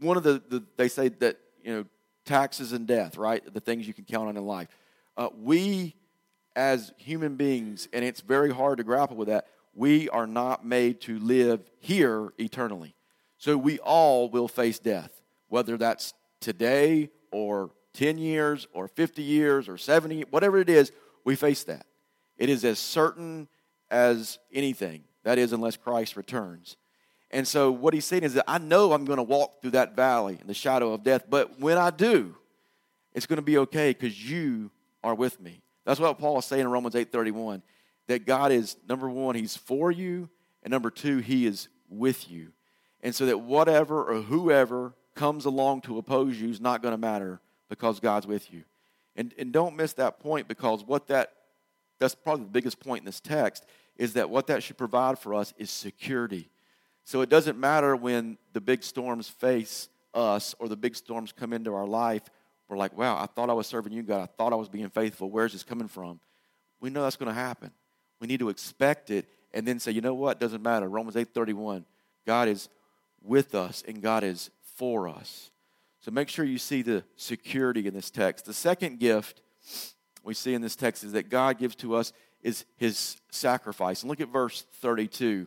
one 0.01 0.17
of 0.17 0.23
the, 0.23 0.43
the 0.49 0.65
they 0.77 0.89
say 0.89 1.09
that, 1.09 1.39
you 1.63 1.75
know, 1.75 1.85
taxes 2.25 2.73
and 2.73 2.87
death, 2.87 3.17
right? 3.17 3.43
The 3.53 3.61
things 3.61 3.87
you 3.87 3.95
can 3.95 4.05
count 4.05 4.29
on 4.29 4.37
in 4.37 4.47
life 4.47 4.69
uh, 5.17 5.29
we, 5.41 5.95
as 6.57 6.93
human 6.97 7.37
beings, 7.37 7.89
and 7.93 8.05
it's 8.05 8.21
very 8.21 8.53
hard 8.53 8.79
to 8.79 8.85
grapple 8.85 9.17
with 9.17 9.29
that, 9.29 9.47
we 9.75 10.09
are 10.11 10.27
not 10.27 10.65
made 10.65 11.01
to 11.03 11.19
live 11.19 11.69
here 11.81 12.33
eternally. 12.39 12.95
So 13.39 13.57
we 13.57 13.79
all 13.81 14.31
will 14.31 14.49
face 14.49 14.79
death, 14.79 15.21
whether 15.49 15.77
that's 15.77 16.15
today 16.41 17.11
or 17.31 17.71
10 17.95 18.19
years 18.19 18.67
or 18.73 18.89
50 18.89 19.23
years 19.23 19.69
or 19.69 19.77
70, 19.77 20.23
whatever 20.31 20.59
it 20.59 20.69
is, 20.69 20.93
we 21.25 21.37
face 21.37 21.65
that. 21.65 21.87
It 22.37 22.49
is 22.49 22.65
as 22.65 22.79
certain 22.79 23.49
as 23.91 24.39
anything. 24.53 25.05
That 25.25 25.39
is, 25.39 25.53
unless 25.53 25.77
Christ 25.77 26.17
returns. 26.17 26.77
And 27.31 27.49
so 27.49 27.71
what 27.73 27.95
he's 27.95 28.05
saying 28.05 28.23
is 28.23 28.35
that 28.35 28.45
I 28.47 28.59
know 28.59 28.93
I'm 28.93 29.05
going 29.05 29.17
to 29.17 29.23
walk 29.23 29.61
through 29.61 29.73
that 29.73 29.97
valley 29.97 30.39
in 30.41 30.47
the 30.47 30.55
shadow 30.55 30.93
of 30.93 31.03
death, 31.03 31.25
but 31.29 31.59
when 31.59 31.79
I 31.79 31.91
do, 31.91 32.37
it's 33.15 33.27
going 33.27 33.39
to 33.39 33.43
be 33.43 33.59
okay 33.59 33.93
because 33.93 34.31
you 34.31 34.71
are 35.03 35.15
with 35.15 35.41
me. 35.41 35.63
That's 35.85 35.99
what 35.99 36.19
Paul 36.19 36.39
is 36.39 36.45
saying 36.45 36.63
in 36.63 36.69
Romans 36.69 36.95
8:31. 36.95 37.63
That 38.07 38.27
God 38.27 38.53
is, 38.53 38.77
number 38.89 39.09
one, 39.09 39.35
He's 39.35 39.57
for 39.57 39.91
you, 39.91 40.29
and 40.63 40.71
number 40.71 40.91
two, 40.91 41.19
He 41.19 41.47
is 41.47 41.69
with 41.89 42.31
you. 42.31 42.53
And 43.01 43.15
so 43.15 43.27
that 43.27 43.39
whatever 43.39 44.05
or 44.05 44.23
whoever 44.23 44.95
comes 45.15 45.45
along 45.45 45.83
to 45.83 45.99
oppose 45.99 46.41
you 46.41 46.49
is 46.49 46.61
not 46.61 46.83
going 46.83 46.93
to 46.93 46.99
matter 46.99 47.41
because 47.69 48.01
God's 48.01 48.27
with 48.27 48.53
you. 48.53 48.65
And, 49.17 49.33
and 49.39 49.53
don't 49.53 49.77
miss 49.77 49.93
that 49.95 50.19
point 50.19 50.49
because 50.49 50.85
what 50.85 51.07
that, 51.09 51.33
that's 51.99 52.15
probably 52.15 52.45
the 52.45 52.51
biggest 52.51 52.81
point 52.81 53.03
in 53.03 53.05
this 53.05 53.21
text, 53.21 53.65
is 53.97 54.15
that 54.15 54.29
what 54.29 54.49
that 54.49 54.63
should 54.63 54.79
provide 54.79 55.19
for 55.19 55.35
us 55.35 55.55
is 55.57 55.71
security. 55.71 56.49
So 57.05 57.21
it 57.21 57.29
doesn't 57.29 57.59
matter 57.59 57.95
when 57.95 58.39
the 58.55 58.61
big 58.61 58.83
storms 58.83 59.29
face 59.29 59.89
us 60.15 60.55
or 60.59 60.69
the 60.69 60.77
big 60.77 60.97
storms 60.97 61.33
come 61.33 61.53
into 61.53 61.75
our 61.75 61.87
life. 61.87 62.23
We're 62.69 62.79
like, 62.79 62.97
wow, 62.97 63.17
I 63.17 63.27
thought 63.27 63.51
I 63.51 63.53
was 63.53 63.67
serving 63.67 63.93
you, 63.93 64.03
God. 64.03 64.23
I 64.23 64.27
thought 64.27 64.53
I 64.53 64.57
was 64.57 64.69
being 64.69 64.89
faithful. 64.89 65.31
Where's 65.31 65.53
this 65.53 65.63
coming 65.63 65.89
from? 65.89 66.19
We 66.81 66.91
know 66.91 67.03
that's 67.03 67.17
going 67.17 67.29
to 67.29 67.35
happen. 67.35 67.71
We 68.21 68.27
need 68.27 68.41
to 68.41 68.49
expect 68.49 69.11
it 69.11 69.27
and 69.53 69.67
then 69.67 69.79
say, 69.79 69.93
you 69.93 70.01
know 70.01 70.15
what? 70.15 70.41
Doesn't 70.41 70.63
matter. 70.63 70.89
Romans 70.89 71.17
8:31. 71.17 71.85
God 72.27 72.49
is 72.49 72.69
with 73.23 73.55
us 73.55 73.83
and 73.87 74.03
God 74.03 74.25
is 74.25 74.51
for 74.77 75.09
us. 75.09 75.51
So 76.01 76.11
make 76.11 76.29
sure 76.29 76.45
you 76.45 76.59
see 76.59 76.83
the 76.83 77.05
security 77.17 77.87
in 77.87 77.95
this 77.95 78.11
text. 78.11 78.45
The 78.45 78.53
second 78.53 78.99
gift 78.99 79.41
we 80.23 80.35
see 80.35 80.55
in 80.55 80.63
this 80.63 80.77
text 80.77 81.05
is 81.05 81.13
that 81.13 81.31
God 81.31 81.59
gives 81.59 81.75
to 81.77 81.95
us 81.95 82.13
is 82.43 82.65
his 82.77 83.17
sacrifice. 83.31 84.03
And 84.03 84.11
look 84.11 84.21
at 84.21 84.29
verse 84.29 84.67
32. 84.81 85.47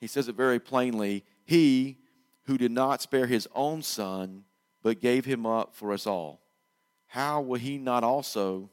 He 0.00 0.06
says 0.06 0.28
it 0.28 0.34
very 0.34 0.58
plainly 0.58 1.24
He 1.44 1.98
who 2.44 2.58
did 2.58 2.72
not 2.72 3.00
spare 3.00 3.26
his 3.26 3.48
own 3.54 3.82
son, 3.82 4.44
but 4.82 5.00
gave 5.00 5.24
him 5.24 5.46
up 5.46 5.74
for 5.74 5.92
us 5.92 6.06
all, 6.06 6.40
how 7.06 7.40
will 7.40 7.58
he 7.58 7.78
not 7.78 8.02
also 8.02 8.68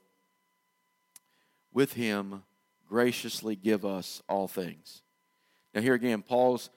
with 1.71 1.93
him 1.93 2.43
graciously 2.89 3.55
give 3.55 3.85
us 3.85 4.21
all 4.27 4.47
things? 4.47 5.03
Now, 5.73 5.81
here 5.81 5.93
again, 5.93 6.23
Paul's 6.23 6.69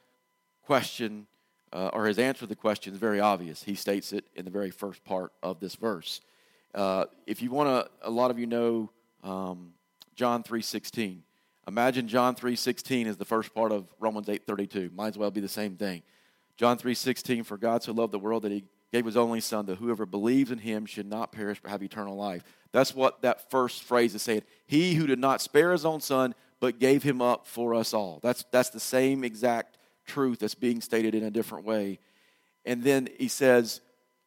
question 0.64 1.26
uh, 1.72 1.90
or 1.92 2.06
his 2.06 2.18
answer 2.18 2.40
to 2.40 2.46
the 2.46 2.54
question 2.54 2.92
is 2.92 2.98
very 2.98 3.18
obvious. 3.18 3.62
He 3.62 3.74
states 3.74 4.12
it 4.12 4.26
in 4.34 4.44
the 4.44 4.50
very 4.50 4.70
first 4.70 5.04
part 5.04 5.32
of 5.42 5.58
this 5.58 5.74
verse. 5.74 6.20
Uh, 6.74 7.06
if 7.26 7.42
you 7.42 7.50
want 7.50 7.68
to, 7.68 7.90
a 8.06 8.10
lot 8.10 8.30
of 8.30 8.38
you 8.38 8.46
know 8.46 8.90
um, 9.22 9.72
John 10.14 10.42
3.16. 10.42 11.20
Imagine 11.66 12.08
John 12.08 12.34
3.16 12.34 13.06
is 13.06 13.16
the 13.16 13.24
first 13.24 13.54
part 13.54 13.72
of 13.72 13.86
Romans 14.00 14.26
8.32. 14.26 14.92
Might 14.94 15.08
as 15.08 15.18
well 15.18 15.30
be 15.30 15.40
the 15.40 15.48
same 15.48 15.76
thing. 15.76 16.02
John 16.56 16.76
3.16, 16.76 17.46
for 17.46 17.56
God 17.56 17.82
so 17.82 17.92
loved 17.92 18.12
the 18.12 18.18
world 18.18 18.42
that 18.42 18.52
he 18.52 18.64
gave 18.92 19.06
his 19.06 19.16
only 19.16 19.40
son 19.40 19.66
that 19.66 19.78
whoever 19.78 20.04
believes 20.04 20.50
in 20.50 20.58
him 20.58 20.84
should 20.84 21.06
not 21.06 21.32
perish 21.32 21.60
but 21.60 21.70
have 21.70 21.82
eternal 21.82 22.14
life. 22.14 22.44
That's 22.72 22.94
what 22.94 23.22
that 23.22 23.50
first 23.50 23.82
phrase 23.82 24.14
is 24.14 24.22
saying. 24.22 24.42
He 24.66 24.94
who 24.94 25.06
did 25.06 25.18
not 25.18 25.40
spare 25.40 25.72
his 25.72 25.84
own 25.84 26.00
son 26.00 26.34
but 26.60 26.78
gave 26.78 27.02
him 27.02 27.20
up 27.20 27.46
for 27.46 27.74
us 27.74 27.92
all. 27.92 28.20
That's, 28.22 28.44
that's 28.52 28.70
the 28.70 28.80
same 28.80 29.24
exact 29.24 29.78
truth 30.06 30.40
that's 30.40 30.54
being 30.54 30.80
stated 30.80 31.14
in 31.14 31.24
a 31.24 31.30
different 31.30 31.64
way. 31.64 31.98
And 32.64 32.84
then 32.84 33.08
he 33.18 33.28
says, 33.28 33.80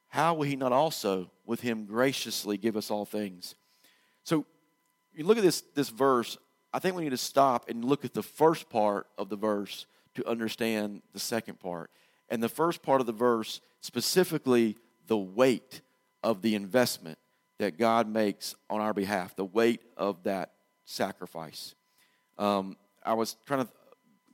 How 0.09 0.33
will 0.33 0.43
he 0.43 0.55
not 0.55 0.73
also 0.73 1.31
with 1.45 1.61
him 1.61 1.85
graciously 1.85 2.57
give 2.57 2.75
us 2.75 2.91
all 2.91 3.05
things? 3.05 3.55
So 4.23 4.45
you 5.13 5.23
look 5.25 5.37
at 5.37 5.43
this, 5.43 5.61
this 5.75 5.89
verse, 5.89 6.37
I 6.73 6.79
think 6.79 6.95
we 6.95 7.03
need 7.03 7.11
to 7.11 7.17
stop 7.17 7.69
and 7.69 7.85
look 7.85 8.03
at 8.03 8.13
the 8.13 8.23
first 8.23 8.69
part 8.69 9.07
of 9.17 9.29
the 9.29 9.37
verse 9.37 9.85
to 10.15 10.27
understand 10.27 11.01
the 11.13 11.19
second 11.19 11.59
part. 11.59 11.89
And 12.29 12.41
the 12.41 12.49
first 12.49 12.81
part 12.81 13.01
of 13.01 13.07
the 13.07 13.13
verse, 13.13 13.61
specifically 13.81 14.77
the 15.07 15.17
weight 15.17 15.81
of 16.23 16.41
the 16.41 16.55
investment 16.55 17.17
that 17.59 17.77
God 17.77 18.07
makes 18.07 18.55
on 18.69 18.81
our 18.81 18.93
behalf, 18.93 19.35
the 19.35 19.45
weight 19.45 19.81
of 19.95 20.23
that 20.23 20.53
sacrifice. 20.83 21.75
Um, 22.37 22.75
I 23.03 23.13
was 23.13 23.37
trying 23.45 23.65
to 23.65 23.71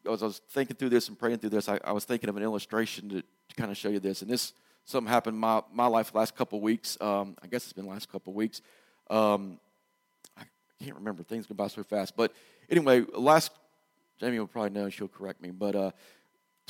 as 0.09 0.23
I 0.23 0.25
was 0.25 0.41
thinking 0.49 0.75
through 0.75 0.89
this 0.89 1.07
and 1.09 1.17
praying 1.17 1.39
through 1.39 1.51
this, 1.51 1.69
I, 1.69 1.79
I 1.83 1.91
was 1.91 2.05
thinking 2.05 2.29
of 2.29 2.37
an 2.37 2.43
illustration 2.43 3.09
to, 3.09 3.21
to, 3.21 3.55
kind 3.55 3.71
of 3.71 3.77
show 3.77 3.89
you 3.89 3.99
this. 3.99 4.21
And 4.21 4.31
this 4.31 4.53
something 4.85 5.11
happened 5.11 5.35
in 5.35 5.39
my, 5.39 5.61
my 5.71 5.87
life 5.87 6.13
last 6.15 6.35
couple 6.35 6.59
weeks. 6.61 6.97
Um, 7.01 7.35
I 7.43 7.47
guess 7.47 7.63
it's 7.63 7.73
been 7.73 7.87
last 7.87 8.11
couple 8.11 8.33
weeks. 8.33 8.61
Um, 9.09 9.59
I 10.37 10.43
can't 10.83 10.95
remember. 10.95 11.23
Things 11.23 11.45
go 11.45 11.55
by 11.55 11.67
so 11.67 11.83
fast. 11.83 12.15
But 12.15 12.33
anyway, 12.69 13.03
last, 13.13 13.51
Jamie 14.19 14.39
will 14.39 14.47
probably 14.47 14.71
know, 14.71 14.89
she'll 14.89 15.07
correct 15.07 15.41
me. 15.41 15.51
But 15.51 15.75
uh, 15.75 15.91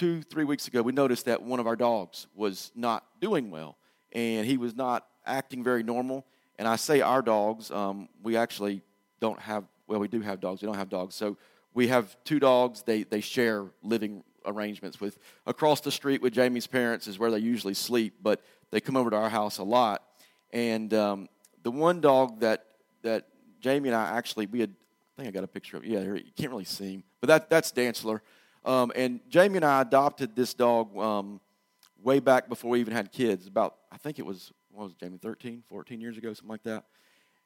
two, 0.01 0.24
three 0.24 0.46
weeks 0.46 0.67
ago, 0.67 0.81
we 0.81 0.91
noticed 0.91 1.25
that 1.25 1.43
one 1.43 1.60
of 1.60 1.67
our 1.67 1.75
dogs 1.75 2.25
was 2.34 2.72
not 2.74 3.05
doing 3.20 3.51
well. 3.51 3.77
And 4.13 4.48
he 4.48 4.58
was 4.58 4.75
not 4.75 5.05
acting 5.27 5.63
very 5.63 5.84
normal. 5.84 6.25
And 6.58 6.67
I 6.67 6.75
say 6.75 7.01
our 7.01 7.22
dogs, 7.22 7.70
um, 7.70 8.10
we 8.24 8.36
actually 8.36 8.81
don't 9.20 9.39
have, 9.39 9.63
well, 9.86 10.00
we 10.00 10.08
do 10.08 10.20
have 10.22 10.39
dogs. 10.39 10.63
We 10.63 10.65
don't 10.65 10.75
have 10.75 10.89
dogs. 10.89 11.13
So 11.13 11.38
we 11.75 11.89
have 11.89 12.17
two 12.24 12.39
dogs. 12.39 12.81
They, 12.81 13.03
they 13.03 13.22
share 13.22 13.65
living 13.84 14.24
arrangements 14.43 15.00
with. 15.00 15.20
Across 15.46 15.81
the 15.81 15.91
street 15.91 16.20
with 16.20 16.34
Jamie's 16.34 16.65
parents 16.65 17.05
is 17.05 17.20
where 17.20 17.29
they 17.29 17.38
usually 17.38 17.75
sleep, 17.75 18.15
but 18.24 18.41
they 18.72 18.81
come 18.81 18.98
over 18.98 19.12
to 19.12 19.15
our 19.15 19.29
house 19.29 19.60
a 19.60 19.63
lot. 19.63 20.01
And 20.51 20.91
um, 20.96 21.29
the 21.62 21.70
one 21.70 22.01
dog 22.01 22.39
that, 22.39 22.65
that 23.03 23.27
Jamie 23.60 23.89
and 23.89 23.96
I 23.96 24.17
actually, 24.17 24.48
we 24.48 24.62
had, 24.62 24.72
I 24.72 25.22
think 25.22 25.27
I 25.27 25.31
got 25.31 25.43
a 25.43 25.48
picture 25.48 25.77
of, 25.77 25.86
yeah, 25.86 26.00
you 26.00 26.24
can't 26.36 26.50
really 26.50 26.65
see 26.65 26.93
him, 26.96 27.03
but 27.20 27.27
that, 27.27 27.51
that's 27.51 27.72
Dantzler. 27.72 28.22
Um, 28.63 28.91
and 28.95 29.19
Jamie 29.29 29.57
and 29.57 29.65
I 29.65 29.81
adopted 29.81 30.35
this 30.35 30.53
dog 30.53 30.95
um, 30.97 31.39
way 32.01 32.19
back 32.19 32.47
before 32.47 32.71
we 32.71 32.79
even 32.79 32.93
had 32.93 33.11
kids, 33.11 33.47
about, 33.47 33.75
I 33.91 33.97
think 33.97 34.19
it 34.19 34.25
was, 34.25 34.51
what 34.71 34.83
was 34.83 34.91
it, 34.93 34.99
Jamie, 34.99 35.17
13, 35.17 35.63
14 35.67 36.01
years 36.01 36.17
ago, 36.17 36.33
something 36.33 36.49
like 36.49 36.63
that. 36.63 36.85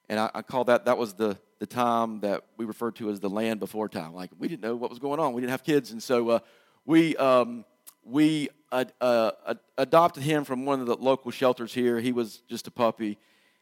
And 0.10 0.20
I, 0.20 0.30
I 0.36 0.42
call 0.42 0.66
that, 0.66 0.86
that 0.86 0.98
was 0.98 1.14
the, 1.14 1.38
the 1.60 1.66
time 1.66 2.20
that 2.20 2.44
we 2.58 2.66
referred 2.66 2.96
to 2.98 3.10
as 3.10 3.20
the 3.20 3.30
land 3.30 3.60
before 3.60 3.90
time. 3.90 4.14
Like, 4.14 4.30
we 4.38 4.48
didn't 4.48 4.62
know 4.62 4.76
what 4.76 4.90
was 4.90 5.00
going 5.00 5.20
on. 5.20 5.34
We 5.34 5.42
didn't 5.42 5.52
have 5.52 5.64
kids. 5.64 5.92
And 5.92 6.04
so 6.04 6.30
uh, 6.30 6.40
we, 6.86 7.16
um, 7.18 7.66
we 8.04 8.50
uh, 8.72 8.86
uh, 9.02 9.32
adopted 9.78 10.22
him 10.22 10.44
from 10.44 10.66
one 10.66 10.80
of 10.80 10.86
the 10.86 10.96
local 10.96 11.32
shelters 11.32 11.74
here. 11.74 12.00
He 12.00 12.12
was 12.12 12.44
just 12.50 12.68
a 12.68 12.72
puppy. 12.72 13.18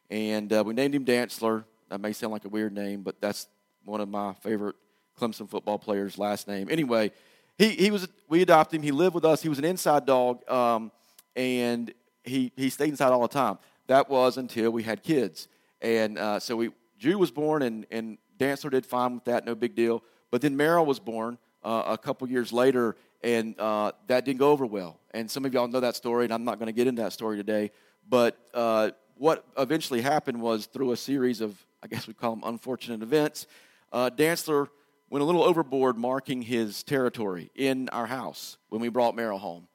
And 0.10 0.52
uh, 0.52 0.64
we 0.66 0.74
named 0.74 0.96
him 0.96 1.06
Dantzler. 1.06 1.64
That 1.90 2.02
may 2.02 2.12
sound 2.14 2.34
like 2.34 2.46
a 2.46 2.50
weird 2.50 2.74
name, 2.74 3.04
but 3.04 3.22
that's 3.22 3.48
one 3.86 4.02
of 4.02 4.10
my 4.10 4.34
favorite 4.34 4.76
Clemson 5.20 5.48
football 5.48 5.78
players' 5.78 6.18
last 6.18 6.48
name. 6.48 6.68
Anyway, 6.70 7.12
he, 7.58 7.70
he 7.70 7.92
was, 7.92 8.08
we 8.28 8.42
adopted 8.42 8.80
him. 8.80 8.84
He 8.84 8.92
lived 8.92 9.16
with 9.16 9.26
us. 9.26 9.42
He 9.42 9.50
was 9.50 9.60
an 9.60 9.66
inside 9.66 10.06
dog, 10.06 10.50
um, 10.50 10.92
and 11.36 11.94
he, 12.24 12.52
he 12.56 12.70
stayed 12.70 12.90
inside 12.90 13.12
all 13.12 13.22
the 13.22 13.28
time. 13.28 13.58
That 13.88 14.10
was 14.10 14.38
until 14.38 14.72
we 14.72 14.84
had 14.84 15.04
kids. 15.04 15.48
And 15.82 16.18
uh, 16.18 16.40
so 16.40 16.56
we, 16.56 16.70
Jude 16.98 17.18
was 17.18 17.32
born, 17.32 17.62
and, 17.62 17.86
and 17.92 18.18
Dantzler 18.40 18.72
did 18.72 18.86
fine 18.86 19.16
with 19.16 19.26
that, 19.26 19.46
no 19.46 19.56
big 19.56 19.76
deal. 19.76 20.04
But 20.32 20.42
then 20.42 20.56
Merrill 20.56 20.86
was 20.86 21.00
born 21.00 21.38
uh, 21.64 21.84
a 21.88 21.98
couple 21.98 22.28
years 22.30 22.52
later, 22.54 22.96
and 23.24 23.60
uh, 23.60 23.92
that 24.08 24.26
didn't 24.26 24.40
go 24.40 24.52
over 24.52 24.66
well. 24.66 25.00
And 25.12 25.30
some 25.30 25.46
of 25.46 25.54
y'all 25.54 25.68
know 25.68 25.80
that 25.82 25.96
story, 25.96 26.24
and 26.26 26.34
I'm 26.34 26.44
not 26.44 26.60
going 26.60 26.68
to 26.68 26.74
get 26.74 26.88
into 26.88 27.02
that 27.02 27.14
story 27.14 27.38
today. 27.38 27.72
But 28.10 28.38
uh, 28.54 28.92
what 29.16 29.46
eventually 29.58 30.02
happened 30.02 30.42
was 30.42 30.66
through 30.66 30.92
a 30.92 30.98
series 30.98 31.40
of, 31.40 31.56
I 31.84 31.88
guess 31.88 32.08
we 32.08 32.14
call 32.14 32.36
them 32.36 32.44
unfortunate 32.46 33.02
events, 33.02 33.48
uh, 33.92 34.10
Dantzler 34.10 34.70
went 35.14 35.22
a 35.22 35.26
little 35.28 35.44
overboard 35.44 35.96
marking 35.96 36.42
his 36.42 36.82
territory 36.82 37.52
in 37.54 37.88
our 37.90 38.08
house 38.08 38.58
when 38.70 38.82
we 38.82 38.90
brought 38.90 39.16
Merrill 39.16 39.38
home. 39.38 39.68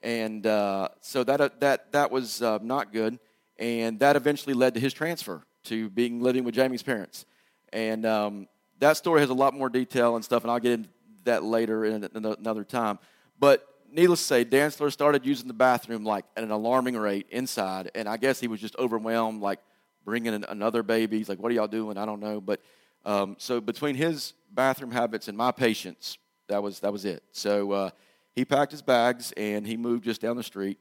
And 0.00 0.46
uh, 0.46 0.88
so 1.02 1.22
that, 1.22 1.38
uh, 1.38 1.50
that, 1.60 1.92
that 1.92 2.10
was 2.10 2.40
uh, 2.40 2.60
not 2.62 2.94
good. 2.94 3.18
And 3.58 4.00
that 4.00 4.16
eventually 4.16 4.54
led 4.54 4.72
to 4.72 4.80
his 4.80 4.94
transfer 4.94 5.42
to 5.64 5.90
being 5.90 6.22
living 6.22 6.44
with 6.44 6.54
Jamie's 6.54 6.82
parents. 6.82 7.26
And 7.74 8.06
um, 8.06 8.48
that 8.78 8.96
story 8.96 9.20
has 9.20 9.28
a 9.28 9.34
lot 9.34 9.52
more 9.52 9.68
detail 9.68 10.16
and 10.16 10.24
stuff, 10.24 10.44
and 10.44 10.50
I'll 10.50 10.60
get 10.60 10.72
into 10.72 10.88
that 11.24 11.44
later 11.44 11.84
in 11.84 12.08
another 12.14 12.64
time. 12.64 12.98
But 13.38 13.68
needless 13.92 14.20
to 14.20 14.26
say, 14.26 14.44
Dantzler 14.46 14.90
started 14.90 15.26
using 15.26 15.46
the 15.46 15.52
bathroom 15.52 16.04
like 16.04 16.24
at 16.38 16.42
an 16.42 16.50
alarming 16.50 16.96
rate 16.96 17.26
inside, 17.28 17.90
and 17.94 18.08
I 18.08 18.16
guess 18.16 18.40
he 18.40 18.48
was 18.48 18.62
just 18.62 18.74
overwhelmed, 18.76 19.42
like 19.42 19.60
bringing 20.06 20.32
in 20.32 20.44
another 20.44 20.82
baby. 20.82 21.18
He's 21.18 21.28
like, 21.28 21.38
"What 21.38 21.52
are 21.52 21.54
y'all 21.54 21.68
doing?" 21.68 21.98
I 21.98 22.06
don't 22.06 22.20
know, 22.20 22.40
but 22.40 22.62
um, 23.06 23.36
so 23.38 23.60
between 23.60 23.94
his 23.94 24.34
bathroom 24.52 24.90
habits 24.90 25.28
and 25.28 25.38
my 25.38 25.52
patience, 25.52 26.18
that 26.48 26.62
was 26.62 26.80
that 26.80 26.92
was 26.92 27.04
it. 27.04 27.22
So 27.30 27.70
uh, 27.70 27.90
he 28.34 28.44
packed 28.44 28.72
his 28.72 28.82
bags 28.82 29.32
and 29.36 29.64
he 29.66 29.76
moved 29.76 30.04
just 30.04 30.20
down 30.20 30.36
the 30.36 30.42
street. 30.42 30.78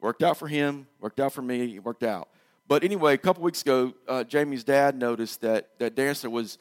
Worked 0.00 0.22
out 0.22 0.36
for 0.36 0.46
him. 0.46 0.86
Worked 1.00 1.18
out 1.18 1.32
for 1.32 1.42
me. 1.42 1.78
Worked 1.80 2.04
out. 2.04 2.28
But 2.68 2.84
anyway, 2.84 3.14
a 3.14 3.18
couple 3.18 3.42
weeks 3.42 3.62
ago, 3.62 3.94
uh, 4.08 4.24
Jamie's 4.24 4.62
dad 4.62 4.96
noticed 4.96 5.40
that 5.40 5.78
that 5.80 5.96
Dantzler 5.96 6.30
was 6.30 6.58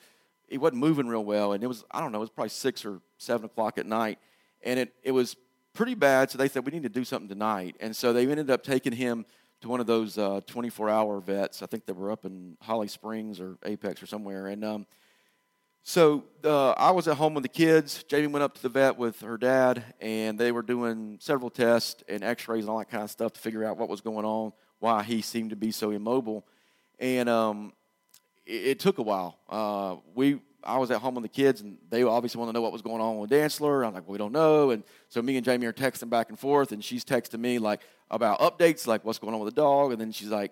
he 0.48 0.58
wasn't 0.58 0.80
moving 0.80 1.08
real 1.08 1.24
well, 1.24 1.54
and 1.54 1.64
it 1.64 1.68
was 1.68 1.84
I 1.92 2.02
don't 2.02 2.12
know, 2.12 2.18
it 2.18 2.22
was 2.22 2.30
probably 2.32 2.50
six 2.50 2.84
or 2.84 3.00
seven 3.20 3.46
o'clock 3.46 3.78
at 3.78 3.86
night, 3.86 4.18
and 4.64 4.80
it 4.80 4.94
it 5.04 5.12
was 5.12 5.36
pretty 5.74 5.94
bad. 5.94 6.32
So 6.32 6.40
they 6.40 6.48
said 6.48 6.66
we 6.66 6.72
need 6.72 6.84
to 6.84 6.90
do 6.90 7.04
something 7.04 7.30
tonight, 7.30 7.76
and 7.80 7.96
so 7.96 8.12
they 8.12 8.28
ended 8.28 8.50
up 8.50 8.64
taking 8.64 8.94
him 8.94 9.26
to 9.62 9.68
one 9.68 9.80
of 9.80 9.88
those 9.88 10.18
uh, 10.18 10.42
24-hour 10.48 11.20
vets. 11.22 11.62
I 11.62 11.66
think 11.66 11.86
they 11.86 11.94
were 11.94 12.12
up 12.12 12.26
in 12.26 12.58
Holly 12.62 12.88
Springs 12.88 13.40
or 13.40 13.58
Apex 13.66 14.02
or 14.02 14.06
somewhere, 14.06 14.48
and 14.48 14.64
um, 14.64 14.88
so 15.84 16.24
uh, 16.44 16.72
I 16.72 16.92
was 16.92 17.08
at 17.08 17.18
home 17.18 17.36
with 17.36 17.44
the 17.44 17.50
kids. 17.50 18.04
Jamie 18.04 18.28
went 18.28 18.44
up 18.44 18.56
to 18.56 18.62
the 18.62 18.70
vet 18.70 18.98
with 18.98 19.22
her 19.22 19.38
dad, 19.38 19.84
and 20.02 20.40
they 20.40 20.52
were 20.52 20.64
doing 20.64 21.18
several 21.22 21.50
tests 21.50 22.04
and 22.10 22.24
X-rays 22.24 22.64
and 22.64 22.70
all 22.70 22.80
that 22.80 22.90
kind 22.90 23.04
of 23.04 23.12
stuff 23.12 23.34
to 23.34 23.40
figure 23.40 23.64
out 23.64 23.78
what 23.78 23.88
was 23.88 24.02
going 24.02 24.26
on 24.26 24.52
why 24.80 25.04
he 25.04 25.22
seemed 25.22 25.50
to 25.50 25.56
be 25.56 25.72
so 25.72 25.92
immobile. 25.92 26.46
And 27.00 27.28
um, 27.30 27.74
it, 28.46 28.68
it, 28.68 28.80
took 28.80 28.98
a 28.98 29.02
while. 29.02 29.40
Uh, 29.50 29.98
we 30.14 30.40
I 30.66 30.78
was 30.78 30.92
at 30.92 31.00
home 31.00 31.16
with 31.16 31.24
the 31.24 31.30
kids, 31.30 31.62
and 31.62 31.78
they 31.90 32.04
obviously 32.04 32.40
want 32.40 32.50
to 32.50 32.54
know 32.54 32.62
what 32.62 32.72
was 32.72 32.82
going 32.82 33.02
on 33.02 33.20
with 33.20 33.30
Dantzler. 33.30 33.86
I'm 33.86 33.94
like, 33.94 34.04
well, 34.04 34.14
we 34.14 34.18
don't 34.18 34.32
know. 34.32 34.72
And 34.72 34.84
so 35.10 35.22
me 35.22 35.38
and 35.38 35.46
Jamie 35.46 35.66
are 35.68 35.74
texting 35.74 36.10
back 36.10 36.30
and 36.30 36.40
forth, 36.40 36.72
and 36.72 36.84
she's 36.84 37.06
texting 37.06 37.40
me 37.40 37.60
like 37.60 37.82
about 38.10 38.40
updates, 38.40 38.88
like 38.88 39.06
what's 39.06 39.20
going 39.20 39.34
on 39.34 39.40
with 39.40 39.54
the 39.54 39.62
dog, 39.62 39.92
and 39.92 40.02
then 40.02 40.12
she's 40.12 40.30
like 40.30 40.52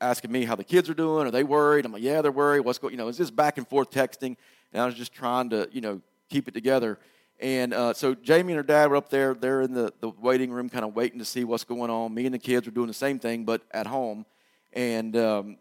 asking 0.00 0.30
me 0.30 0.44
how 0.44 0.54
the 0.54 0.64
kids 0.64 0.90
are 0.90 0.94
doing. 0.94 1.26
Are 1.26 1.30
they 1.30 1.44
worried? 1.44 1.86
I'm 1.86 1.92
like, 1.92 2.02
yeah, 2.02 2.20
they're 2.20 2.30
worried. 2.30 2.60
What's 2.60 2.78
going? 2.78 2.92
You 2.92 2.98
know, 2.98 3.08
is 3.08 3.16
this 3.16 3.30
back 3.30 3.58
and 3.58 3.66
forth 3.66 3.90
texting? 3.90 4.36
And 4.72 4.82
I 4.82 4.86
was 4.86 4.94
just 4.94 5.12
trying 5.12 5.50
to, 5.50 5.68
you 5.72 5.80
know, 5.80 6.00
keep 6.28 6.46
it 6.46 6.54
together. 6.54 6.98
And 7.40 7.72
uh, 7.72 7.94
so 7.94 8.14
Jamie 8.14 8.52
and 8.52 8.58
her 8.58 8.62
dad 8.62 8.90
were 8.90 8.96
up 8.96 9.10
there. 9.10 9.32
They're 9.32 9.62
in 9.62 9.72
the, 9.72 9.92
the 10.00 10.10
waiting 10.10 10.50
room, 10.50 10.68
kind 10.68 10.84
of 10.84 10.94
waiting 10.94 11.20
to 11.20 11.24
see 11.24 11.44
what's 11.44 11.64
going 11.64 11.90
on. 11.90 12.12
Me 12.12 12.26
and 12.26 12.34
the 12.34 12.38
kids 12.38 12.66
were 12.66 12.72
doing 12.72 12.88
the 12.88 12.94
same 12.94 13.18
thing, 13.18 13.44
but 13.44 13.62
at 13.70 13.86
home. 13.86 14.26
And 14.72 15.16
um, 15.16 15.56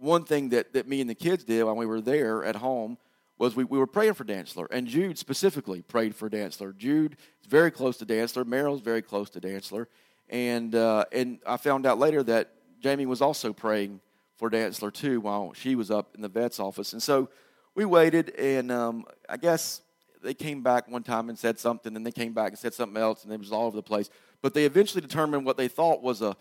one 0.00 0.24
thing 0.24 0.50
that, 0.50 0.72
that 0.74 0.88
me 0.88 1.00
and 1.00 1.08
the 1.08 1.14
kids 1.14 1.44
did 1.44 1.64
when 1.64 1.76
we 1.76 1.86
were 1.86 2.00
there 2.00 2.44
at 2.44 2.56
home 2.56 2.98
was 3.38 3.56
we, 3.56 3.64
we 3.64 3.78
were 3.78 3.86
praying 3.86 4.14
for 4.14 4.24
Dantzler. 4.24 4.66
And 4.70 4.86
Jude 4.86 5.18
specifically 5.18 5.82
prayed 5.82 6.14
for 6.14 6.30
Dantzler. 6.30 6.76
Jude 6.76 7.16
is 7.42 7.48
very 7.48 7.70
close 7.70 7.96
to 7.98 8.06
Dantzler. 8.06 8.44
Meryl's 8.44 8.80
very 8.80 9.02
close 9.02 9.30
to 9.30 9.40
Dantzler. 9.40 9.86
And, 10.28 10.74
uh, 10.74 11.04
and 11.12 11.38
I 11.46 11.56
found 11.56 11.86
out 11.86 11.98
later 11.98 12.22
that 12.24 12.52
Jamie 12.80 13.06
was 13.06 13.20
also 13.20 13.52
praying 13.52 14.00
for 14.36 14.50
Dantzler 14.50 14.92
too 14.92 15.20
while 15.20 15.52
she 15.52 15.74
was 15.74 15.90
up 15.90 16.14
in 16.14 16.22
the 16.22 16.28
vet's 16.28 16.60
office. 16.60 16.92
And 16.92 17.02
so 17.02 17.28
we 17.74 17.84
waited, 17.84 18.30
and 18.36 18.70
um, 18.70 19.04
I 19.28 19.36
guess 19.36 19.80
they 20.22 20.34
came 20.34 20.62
back 20.62 20.88
one 20.88 21.02
time 21.02 21.28
and 21.28 21.38
said 21.38 21.58
something, 21.58 21.96
and 21.96 22.06
they 22.06 22.12
came 22.12 22.32
back 22.32 22.50
and 22.50 22.58
said 22.58 22.74
something 22.74 23.00
else, 23.00 23.24
and 23.24 23.32
it 23.32 23.38
was 23.38 23.52
all 23.52 23.66
over 23.66 23.76
the 23.76 23.82
place. 23.82 24.10
But 24.42 24.54
they 24.54 24.64
eventually 24.64 25.00
determined 25.00 25.44
what 25.44 25.56
they 25.56 25.68
thought 25.68 26.02
was 26.02 26.22
a 26.22 26.36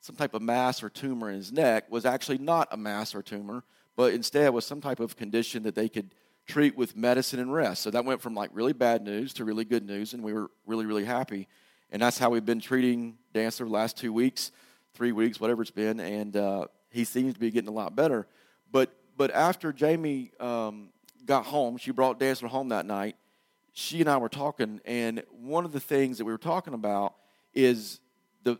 some 0.00 0.16
type 0.16 0.34
of 0.34 0.42
mass 0.42 0.82
or 0.82 0.90
tumor 0.90 1.30
in 1.30 1.36
his 1.36 1.50
neck 1.50 1.90
was 1.90 2.04
actually 2.04 2.36
not 2.36 2.68
a 2.70 2.76
mass 2.76 3.14
or 3.14 3.22
tumor, 3.22 3.64
but 3.96 4.12
instead 4.12 4.52
was 4.52 4.66
some 4.66 4.82
type 4.82 5.00
of 5.00 5.16
condition 5.16 5.62
that 5.62 5.74
they 5.74 5.88
could 5.88 6.14
treat 6.46 6.76
with 6.76 6.96
medicine 6.96 7.40
and 7.40 7.52
rest. 7.52 7.82
So 7.82 7.90
that 7.90 8.04
went 8.04 8.20
from 8.20 8.34
like 8.34 8.50
really 8.52 8.72
bad 8.72 9.02
news 9.02 9.32
to 9.34 9.44
really 9.44 9.64
good 9.64 9.86
news, 9.86 10.14
and 10.14 10.22
we 10.22 10.32
were 10.32 10.50
really, 10.66 10.86
really 10.86 11.04
happy. 11.04 11.48
And 11.90 12.02
that's 12.02 12.18
how 12.18 12.30
we've 12.30 12.44
been 12.44 12.60
treating 12.60 13.16
Dantzler 13.34 13.66
the 13.66 13.66
last 13.66 13.96
two 13.96 14.12
weeks, 14.12 14.52
three 14.94 15.12
weeks, 15.12 15.40
whatever 15.40 15.62
it's 15.62 15.70
been, 15.70 16.00
and 16.00 16.36
uh, 16.36 16.66
he 16.90 17.04
seems 17.04 17.34
to 17.34 17.40
be 17.40 17.50
getting 17.50 17.68
a 17.68 17.72
lot 17.72 17.94
better. 17.96 18.26
But 18.70 18.94
but 19.16 19.30
after 19.30 19.72
Jamie 19.72 20.32
um, 20.40 20.88
got 21.24 21.46
home, 21.46 21.76
she 21.76 21.92
brought 21.92 22.18
Dantzler 22.18 22.48
home 22.48 22.70
that 22.70 22.86
night. 22.86 23.16
She 23.72 24.00
and 24.00 24.08
I 24.08 24.16
were 24.18 24.28
talking, 24.28 24.80
and 24.84 25.22
one 25.30 25.64
of 25.64 25.72
the 25.72 25.80
things 25.80 26.18
that 26.18 26.24
we 26.24 26.32
were 26.32 26.38
talking 26.38 26.74
about 26.74 27.14
is 27.54 28.00
the 28.42 28.58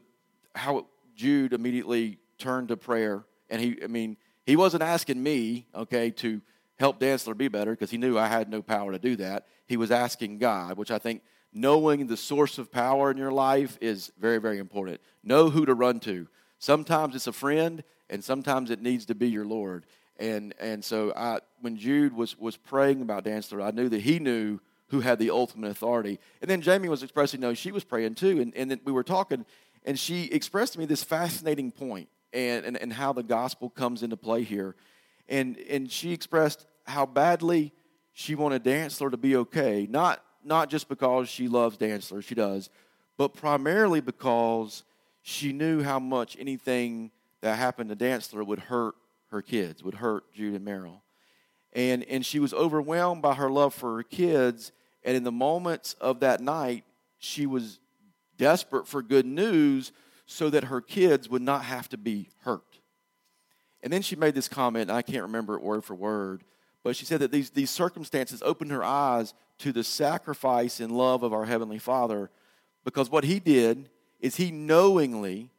how 0.54 0.86
Jude 1.16 1.52
immediately 1.52 2.18
turned 2.38 2.68
to 2.68 2.76
prayer, 2.76 3.24
and 3.50 3.60
he, 3.60 3.78
I 3.82 3.86
mean, 3.86 4.16
he 4.44 4.56
wasn't 4.56 4.82
asking 4.82 5.22
me, 5.22 5.66
okay, 5.74 6.10
to 6.10 6.40
help 6.78 7.00
Dantzler 7.00 7.36
be 7.36 7.48
better 7.48 7.72
because 7.72 7.90
he 7.90 7.98
knew 7.98 8.18
I 8.18 8.28
had 8.28 8.48
no 8.48 8.62
power 8.62 8.92
to 8.92 8.98
do 8.98 9.16
that. 9.16 9.46
He 9.66 9.76
was 9.76 9.90
asking 9.90 10.38
God, 10.38 10.76
which 10.76 10.90
I 10.90 10.98
think 10.98 11.22
knowing 11.52 12.06
the 12.06 12.16
source 12.16 12.58
of 12.58 12.72
power 12.72 13.10
in 13.10 13.16
your 13.16 13.32
life 13.32 13.78
is 13.80 14.12
very, 14.18 14.38
very 14.38 14.58
important. 14.58 15.00
Know 15.22 15.50
who 15.50 15.64
to 15.66 15.74
run 15.74 16.00
to. 16.00 16.28
Sometimes 16.58 17.14
it's 17.14 17.26
a 17.26 17.32
friend, 17.32 17.84
and 18.10 18.22
sometimes 18.22 18.70
it 18.70 18.82
needs 18.82 19.06
to 19.06 19.14
be 19.14 19.28
your 19.28 19.44
Lord. 19.44 19.86
And 20.18 20.54
and 20.60 20.84
so 20.84 21.12
I, 21.16 21.40
when 21.60 21.76
Jude 21.76 22.14
was 22.14 22.38
was 22.38 22.56
praying 22.56 23.02
about 23.02 23.24
Dantzler, 23.24 23.64
I 23.64 23.70
knew 23.70 23.88
that 23.88 24.00
he 24.00 24.18
knew 24.18 24.60
who 24.88 25.00
had 25.00 25.18
the 25.18 25.30
ultimate 25.30 25.70
authority. 25.70 26.20
And 26.40 26.50
then 26.50 26.60
Jamie 26.60 26.88
was 26.88 27.02
expressing, 27.02 27.40
no, 27.40 27.54
she 27.54 27.72
was 27.72 27.84
praying 27.84 28.14
too. 28.14 28.40
And, 28.40 28.54
and 28.54 28.70
then 28.70 28.80
we 28.84 28.92
were 28.92 29.02
talking, 29.02 29.44
and 29.84 29.98
she 29.98 30.26
expressed 30.26 30.74
to 30.74 30.78
me 30.78 30.84
this 30.84 31.02
fascinating 31.02 31.72
point 31.72 32.08
and, 32.32 32.64
and, 32.64 32.76
and 32.76 32.92
how 32.92 33.12
the 33.12 33.22
gospel 33.22 33.70
comes 33.70 34.02
into 34.02 34.16
play 34.16 34.42
here. 34.42 34.76
And, 35.28 35.56
and 35.58 35.90
she 35.90 36.12
expressed 36.12 36.66
how 36.84 37.06
badly 37.06 37.72
she 38.12 38.34
wanted 38.34 38.62
Dantzler 38.64 39.10
to 39.10 39.16
be 39.16 39.36
okay, 39.36 39.86
not, 39.90 40.22
not 40.44 40.70
just 40.70 40.88
because 40.88 41.28
she 41.28 41.48
loves 41.48 41.76
Dantzler, 41.76 42.22
she 42.22 42.34
does, 42.34 42.70
but 43.16 43.34
primarily 43.34 44.00
because 44.00 44.84
she 45.22 45.52
knew 45.52 45.82
how 45.82 45.98
much 45.98 46.36
anything 46.38 47.10
that 47.40 47.58
happened 47.58 47.90
to 47.90 47.96
Dantzler 47.96 48.46
would 48.46 48.58
hurt 48.58 48.94
her 49.30 49.42
kids, 49.42 49.82
would 49.82 49.94
hurt 49.94 50.32
Jude 50.32 50.54
and 50.54 50.66
Meryl. 50.66 51.00
And, 51.72 52.04
and 52.04 52.24
she 52.24 52.38
was 52.38 52.54
overwhelmed 52.54 53.20
by 53.20 53.34
her 53.34 53.50
love 53.50 53.74
for 53.74 53.96
her 53.96 54.02
kids. 54.02 54.70
And 55.02 55.16
in 55.16 55.24
the 55.24 55.32
moments 55.32 55.94
of 55.94 56.20
that 56.20 56.40
night, 56.40 56.84
she 57.18 57.46
was 57.46 57.80
desperate 58.36 58.86
for 58.86 59.02
good 59.02 59.26
news 59.26 59.92
so 60.26 60.50
that 60.50 60.64
her 60.64 60.80
kids 60.80 61.28
would 61.28 61.42
not 61.42 61.64
have 61.64 61.88
to 61.90 61.98
be 61.98 62.28
hurt. 62.42 62.73
And 63.84 63.92
then 63.92 64.00
she 64.00 64.16
made 64.16 64.34
this 64.34 64.48
comment, 64.48 64.90
I 64.90 65.02
can't 65.02 65.22
remember 65.22 65.54
it 65.54 65.62
word 65.62 65.84
for 65.84 65.94
word, 65.94 66.42
but 66.82 66.96
she 66.96 67.04
said 67.04 67.20
that 67.20 67.30
these, 67.30 67.50
these 67.50 67.70
circumstances 67.70 68.42
opened 68.42 68.70
her 68.70 68.82
eyes 68.82 69.34
to 69.58 69.72
the 69.72 69.84
sacrifice 69.84 70.80
and 70.80 70.90
love 70.90 71.22
of 71.22 71.34
our 71.34 71.44
Heavenly 71.44 71.78
Father 71.78 72.30
because 72.82 73.10
what 73.10 73.24
He 73.24 73.38
did 73.40 73.90
is 74.20 74.36
He 74.36 74.50
knowingly 74.50 75.50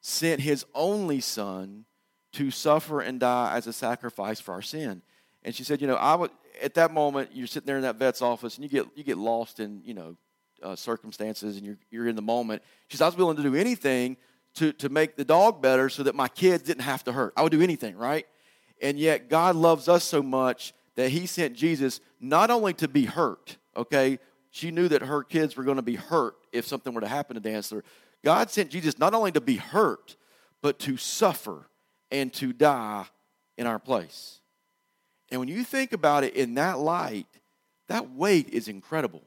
sent 0.00 0.40
His 0.40 0.64
only 0.74 1.20
Son 1.20 1.84
to 2.32 2.50
suffer 2.50 3.02
and 3.02 3.20
die 3.20 3.52
as 3.54 3.66
a 3.66 3.72
sacrifice 3.72 4.40
for 4.40 4.52
our 4.52 4.62
sin. 4.62 5.02
And 5.42 5.54
she 5.54 5.62
said, 5.62 5.82
you 5.82 5.86
know, 5.86 5.96
I 5.96 6.14
would 6.14 6.30
at 6.62 6.74
that 6.74 6.90
moment 6.90 7.30
you're 7.34 7.46
sitting 7.46 7.66
there 7.66 7.76
in 7.76 7.82
that 7.82 7.96
vet's 7.96 8.22
office 8.22 8.56
and 8.56 8.64
you 8.64 8.70
get 8.70 8.86
you 8.96 9.04
get 9.04 9.18
lost 9.18 9.60
in 9.60 9.82
you 9.84 9.92
know 9.92 10.16
uh, 10.62 10.74
circumstances 10.74 11.56
and 11.56 11.66
you're, 11.66 11.78
you're 11.90 12.08
in 12.08 12.16
the 12.16 12.22
moment. 12.22 12.62
She 12.88 12.96
said, 12.96 13.04
I 13.04 13.08
was 13.08 13.16
willing 13.16 13.36
to 13.36 13.42
do 13.42 13.54
anything 13.54 14.16
to, 14.54 14.72
to 14.74 14.88
make 14.88 15.16
the 15.16 15.24
dog 15.24 15.60
better 15.60 15.88
so 15.88 16.02
that 16.04 16.14
my 16.14 16.28
kids 16.28 16.62
didn't 16.62 16.82
have 16.82 17.04
to 17.04 17.12
hurt. 17.12 17.32
I 17.36 17.42
would 17.42 17.52
do 17.52 17.62
anything, 17.62 17.96
right? 17.96 18.26
And 18.80 18.98
yet, 18.98 19.28
God 19.28 19.56
loves 19.56 19.88
us 19.88 20.04
so 20.04 20.22
much 20.22 20.74
that 20.96 21.10
He 21.10 21.26
sent 21.26 21.54
Jesus 21.54 22.00
not 22.20 22.50
only 22.50 22.72
to 22.74 22.88
be 22.88 23.04
hurt, 23.04 23.56
okay? 23.76 24.18
She 24.50 24.70
knew 24.70 24.88
that 24.88 25.02
her 25.02 25.22
kids 25.22 25.56
were 25.56 25.64
going 25.64 25.76
to 25.76 25.82
be 25.82 25.96
hurt 25.96 26.36
if 26.52 26.66
something 26.66 26.94
were 26.94 27.00
to 27.00 27.08
happen 27.08 27.40
to 27.40 27.40
Dantzler. 27.40 27.82
God 28.24 28.50
sent 28.50 28.70
Jesus 28.70 28.98
not 28.98 29.14
only 29.14 29.32
to 29.32 29.40
be 29.40 29.56
hurt, 29.56 30.16
but 30.62 30.78
to 30.80 30.96
suffer 30.96 31.68
and 32.10 32.32
to 32.34 32.52
die 32.52 33.06
in 33.58 33.66
our 33.66 33.78
place. 33.78 34.40
And 35.30 35.40
when 35.40 35.48
you 35.48 35.64
think 35.64 35.92
about 35.92 36.24
it 36.24 36.34
in 36.34 36.54
that 36.54 36.78
light, 36.78 37.26
that 37.88 38.10
weight 38.12 38.48
is 38.50 38.68
incredible. 38.68 39.22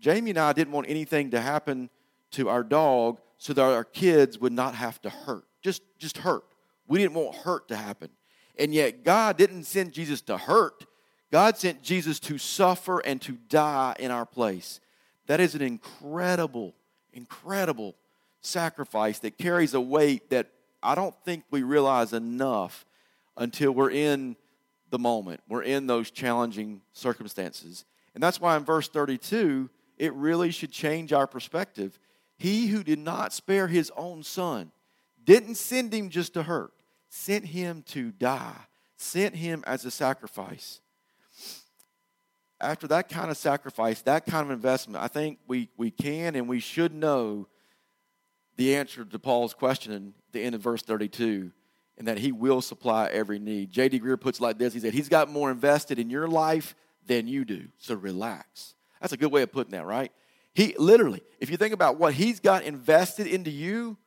Jamie 0.00 0.30
and 0.30 0.38
I 0.38 0.52
didn't 0.52 0.72
want 0.72 0.88
anything 0.88 1.30
to 1.32 1.40
happen 1.40 1.90
to 2.32 2.48
our 2.48 2.62
dog 2.62 3.18
so 3.38 3.52
that 3.52 3.62
our 3.62 3.84
kids 3.84 4.38
would 4.38 4.52
not 4.52 4.74
have 4.74 5.00
to 5.02 5.10
hurt. 5.10 5.44
Just, 5.62 5.82
just 5.98 6.18
hurt. 6.18 6.44
We 6.88 6.98
didn't 6.98 7.14
want 7.14 7.34
hurt 7.36 7.68
to 7.68 7.76
happen. 7.76 8.10
And 8.58 8.72
yet, 8.72 9.04
God 9.04 9.36
didn't 9.36 9.64
send 9.64 9.92
Jesus 9.92 10.20
to 10.22 10.38
hurt. 10.38 10.86
God 11.30 11.56
sent 11.58 11.82
Jesus 11.82 12.18
to 12.20 12.38
suffer 12.38 13.00
and 13.00 13.20
to 13.22 13.32
die 13.32 13.94
in 13.98 14.10
our 14.10 14.24
place. 14.24 14.80
That 15.26 15.40
is 15.40 15.54
an 15.54 15.62
incredible, 15.62 16.74
incredible 17.12 17.96
sacrifice 18.40 19.18
that 19.18 19.36
carries 19.36 19.74
a 19.74 19.80
weight 19.80 20.30
that 20.30 20.50
I 20.82 20.94
don't 20.94 21.14
think 21.24 21.44
we 21.50 21.62
realize 21.62 22.12
enough 22.12 22.86
until 23.36 23.72
we're 23.72 23.90
in 23.90 24.36
the 24.90 24.98
moment. 24.98 25.40
We're 25.48 25.64
in 25.64 25.86
those 25.86 26.10
challenging 26.10 26.80
circumstances. 26.92 27.84
And 28.14 28.22
that's 28.22 28.40
why 28.40 28.56
in 28.56 28.64
verse 28.64 28.88
32, 28.88 29.68
it 29.98 30.14
really 30.14 30.50
should 30.50 30.70
change 30.70 31.12
our 31.12 31.26
perspective. 31.26 31.98
He 32.36 32.66
who 32.68 32.82
did 32.82 32.98
not 32.98 33.32
spare 33.32 33.68
his 33.68 33.90
own 33.96 34.22
son 34.22 34.72
didn't 35.24 35.56
send 35.56 35.92
him 35.92 36.10
just 36.10 36.34
to 36.34 36.42
hurt, 36.42 36.72
sent 37.08 37.46
him 37.46 37.82
to 37.88 38.12
die, 38.12 38.66
sent 38.96 39.34
him 39.34 39.64
as 39.66 39.84
a 39.84 39.90
sacrifice. 39.90 40.80
After 42.60 42.86
that 42.88 43.08
kind 43.08 43.30
of 43.30 43.36
sacrifice, 43.36 44.02
that 44.02 44.24
kind 44.26 44.44
of 44.44 44.50
investment, 44.50 45.02
I 45.02 45.08
think 45.08 45.38
we, 45.46 45.68
we 45.76 45.90
can 45.90 46.36
and 46.36 46.48
we 46.48 46.60
should 46.60 46.94
know 46.94 47.48
the 48.56 48.76
answer 48.76 49.04
to 49.04 49.18
Paul's 49.18 49.52
question 49.52 49.92
in 49.92 50.14
the 50.32 50.42
end 50.42 50.54
of 50.54 50.62
verse 50.62 50.82
32 50.82 51.52
and 51.98 52.08
that 52.08 52.18
he 52.18 52.32
will 52.32 52.60
supply 52.60 53.08
every 53.08 53.38
need. 53.38 53.70
J.D. 53.70 54.00
Greear 54.00 54.20
puts 54.20 54.38
it 54.38 54.42
like 54.42 54.58
this 54.58 54.74
He 54.74 54.80
said, 54.80 54.94
He's 54.94 55.08
got 55.08 55.30
more 55.30 55.50
invested 55.50 55.98
in 55.98 56.10
your 56.10 56.28
life 56.28 56.74
than 57.06 57.28
you 57.28 57.44
do, 57.44 57.68
so 57.78 57.94
relax. 57.94 58.74
That's 59.00 59.12
a 59.12 59.16
good 59.16 59.30
way 59.30 59.42
of 59.42 59.52
putting 59.52 59.72
that, 59.72 59.86
right? 59.86 60.12
He 60.56 60.74
literally, 60.78 61.22
if 61.38 61.50
you 61.50 61.58
think 61.58 61.74
about 61.74 61.98
what 61.98 62.14
he's 62.14 62.40
got 62.40 62.62
invested 62.62 63.26
into 63.26 63.50
you, 63.50 63.98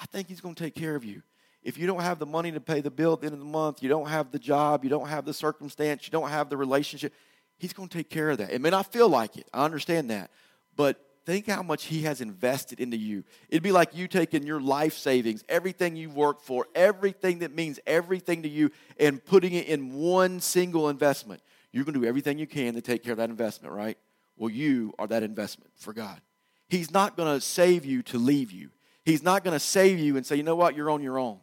I 0.00 0.06
think 0.06 0.28
he's 0.28 0.40
going 0.40 0.54
to 0.54 0.64
take 0.64 0.74
care 0.74 0.96
of 0.96 1.04
you. 1.04 1.22
If 1.62 1.76
you 1.76 1.86
don't 1.86 2.00
have 2.00 2.18
the 2.18 2.24
money 2.24 2.50
to 2.52 2.58
pay 2.58 2.80
the 2.80 2.90
bill 2.90 3.12
at 3.12 3.20
the 3.20 3.26
end 3.26 3.34
of 3.34 3.38
the 3.38 3.44
month, 3.44 3.82
you 3.82 3.90
don't 3.90 4.08
have 4.08 4.32
the 4.32 4.38
job, 4.38 4.82
you 4.82 4.88
don't 4.88 5.08
have 5.08 5.26
the 5.26 5.34
circumstance, 5.34 6.06
you 6.06 6.10
don't 6.10 6.30
have 6.30 6.48
the 6.48 6.56
relationship, 6.56 7.12
he's 7.58 7.74
going 7.74 7.86
to 7.90 7.98
take 7.98 8.08
care 8.08 8.30
of 8.30 8.38
that. 8.38 8.50
It 8.50 8.62
may 8.62 8.70
not 8.70 8.90
feel 8.90 9.10
like 9.10 9.36
it. 9.36 9.46
I 9.52 9.62
understand 9.66 10.08
that. 10.08 10.30
But 10.74 11.04
think 11.26 11.46
how 11.48 11.62
much 11.62 11.84
he 11.84 12.04
has 12.04 12.22
invested 12.22 12.80
into 12.80 12.96
you. 12.96 13.22
It'd 13.50 13.62
be 13.62 13.70
like 13.70 13.94
you 13.94 14.08
taking 14.08 14.46
your 14.46 14.58
life 14.58 14.96
savings, 14.96 15.44
everything 15.50 15.96
you've 15.96 16.16
worked 16.16 16.46
for, 16.46 16.66
everything 16.74 17.40
that 17.40 17.54
means 17.54 17.78
everything 17.86 18.44
to 18.44 18.48
you, 18.48 18.70
and 18.98 19.22
putting 19.22 19.52
it 19.52 19.66
in 19.66 19.92
one 19.92 20.40
single 20.40 20.88
investment. 20.88 21.42
You're 21.72 21.84
going 21.84 21.92
to 21.92 22.00
do 22.00 22.06
everything 22.06 22.38
you 22.38 22.46
can 22.46 22.72
to 22.72 22.80
take 22.80 23.02
care 23.02 23.12
of 23.12 23.18
that 23.18 23.28
investment, 23.28 23.74
right? 23.74 23.98
Well, 24.40 24.48
you 24.48 24.94
are 24.98 25.06
that 25.06 25.22
investment 25.22 25.70
for 25.76 25.92
God. 25.92 26.18
He's 26.66 26.90
not 26.90 27.14
going 27.14 27.32
to 27.38 27.44
save 27.44 27.84
you 27.84 28.02
to 28.04 28.16
leave 28.16 28.50
you. 28.50 28.70
He's 29.04 29.22
not 29.22 29.44
going 29.44 29.52
to 29.52 29.60
save 29.60 29.98
you 29.98 30.16
and 30.16 30.24
say, 30.24 30.36
you 30.36 30.42
know 30.42 30.56
what, 30.56 30.74
you're 30.74 30.88
on 30.88 31.02
your 31.02 31.18
own. 31.18 31.40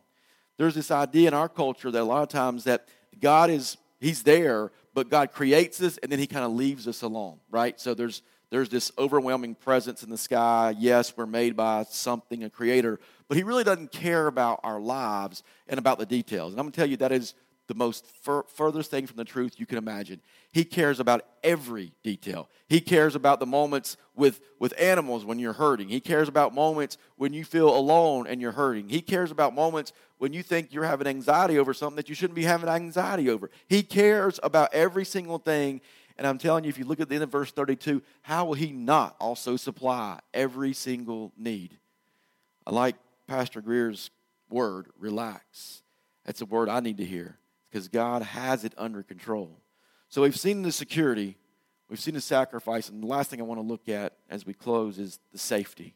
There's 0.57 0.73
this 0.73 0.89
idea 0.89 1.27
in 1.27 1.35
our 1.35 1.47
culture 1.47 1.91
that 1.91 2.01
a 2.01 2.03
lot 2.03 2.23
of 2.23 2.29
times 2.29 2.63
that 2.63 2.87
God 3.21 3.51
is, 3.51 3.77
He's 3.99 4.23
there, 4.23 4.71
but 4.95 5.11
God 5.11 5.31
creates 5.31 5.79
us 5.79 5.99
and 5.99 6.11
then 6.11 6.17
he 6.17 6.25
kind 6.25 6.43
of 6.43 6.53
leaves 6.53 6.87
us 6.87 7.03
alone, 7.03 7.37
right? 7.51 7.79
So 7.79 7.93
there's 7.93 8.23
there's 8.49 8.69
this 8.69 8.91
overwhelming 8.97 9.55
presence 9.55 10.03
in 10.03 10.09
the 10.09 10.17
sky. 10.17 10.73
Yes, 10.77 11.15
we're 11.15 11.25
made 11.25 11.55
by 11.55 11.83
something, 11.89 12.43
a 12.45 12.49
creator, 12.49 12.99
but 13.27 13.37
he 13.37 13.43
really 13.43 13.63
doesn't 13.63 13.91
care 13.91 14.25
about 14.25 14.61
our 14.63 14.79
lives 14.79 15.43
and 15.67 15.77
about 15.77 15.99
the 15.99 16.05
details. 16.05 16.53
And 16.53 16.59
I'm 16.59 16.65
going 16.65 16.71
to 16.71 16.77
tell 16.77 16.89
you 16.89 16.97
that 16.97 17.11
is 17.11 17.35
the 17.67 17.75
most 17.75 18.05
fur- 18.21 18.43
furthest 18.43 18.89
thing 18.89 19.05
from 19.05 19.17
the 19.17 19.25
truth 19.25 19.59
you 19.59 19.65
can 19.65 19.77
imagine. 19.77 20.21
He 20.51 20.63
cares 20.63 20.99
about 20.99 21.21
every 21.43 21.93
detail. 22.03 22.49
He 22.67 22.79
cares 22.79 23.15
about 23.15 23.39
the 23.39 23.45
moments 23.45 23.97
with, 24.15 24.39
with 24.59 24.73
animals 24.79 25.25
when 25.25 25.37
you're 25.37 25.53
hurting. 25.53 25.89
He 25.89 25.99
cares 25.99 26.27
about 26.27 26.53
moments 26.53 26.97
when 27.17 27.33
you 27.33 27.43
feel 27.43 27.75
alone 27.75 28.25
and 28.27 28.41
you're 28.41 28.53
hurting. 28.53 28.89
He 28.89 29.01
cares 29.01 29.31
about 29.31 29.53
moments 29.53 29.93
when 30.17 30.33
you 30.33 30.43
think 30.43 30.73
you're 30.73 30.85
having 30.85 31.07
anxiety 31.07 31.59
over 31.59 31.73
something 31.73 31.97
that 31.97 32.09
you 32.09 32.15
shouldn't 32.15 32.35
be 32.35 32.43
having 32.43 32.69
anxiety 32.69 33.29
over. 33.29 33.49
He 33.67 33.83
cares 33.83 34.39
about 34.41 34.73
every 34.73 35.05
single 35.05 35.37
thing. 35.37 35.81
And 36.17 36.25
I'm 36.25 36.37
telling 36.37 36.63
you, 36.63 36.69
if 36.69 36.79
you 36.79 36.85
look 36.85 36.99
at 36.99 37.09
the 37.09 37.15
end 37.15 37.23
of 37.23 37.31
verse 37.31 37.51
32, 37.51 38.01
how 38.21 38.45
will 38.45 38.55
He 38.55 38.71
not 38.71 39.15
also 39.19 39.55
supply 39.57 40.19
every 40.33 40.73
single 40.73 41.33
need? 41.37 41.77
I 42.65 42.71
like 42.71 42.95
Pastor 43.27 43.61
Greear's 43.61 44.09
word, 44.49 44.87
relax. 44.97 45.83
That's 46.25 46.41
a 46.41 46.45
word 46.45 46.69
I 46.69 46.79
need 46.79 46.97
to 46.97 47.05
hear 47.05 47.37
because 47.77 47.89
God 47.89 48.23
has 48.23 48.65
it 48.65 48.73
under 48.75 49.03
control. 49.03 49.51
So 50.09 50.23
we've 50.23 50.35
seen 50.35 50.63
the 50.63 50.71
security, 50.71 51.37
we've 51.91 51.99
seen 51.99 52.15
the 52.15 52.21
sacrifice, 52.21 52.89
and 52.89 53.03
the 53.03 53.07
last 53.07 53.29
thing 53.29 53.39
I 53.39 53.43
want 53.43 53.59
to 53.59 53.67
look 53.67 53.87
at 53.87 54.13
as 54.31 54.47
we 54.47 54.53
close 54.55 54.97
is 54.97 55.19
the 55.31 55.37
safety 55.37 55.93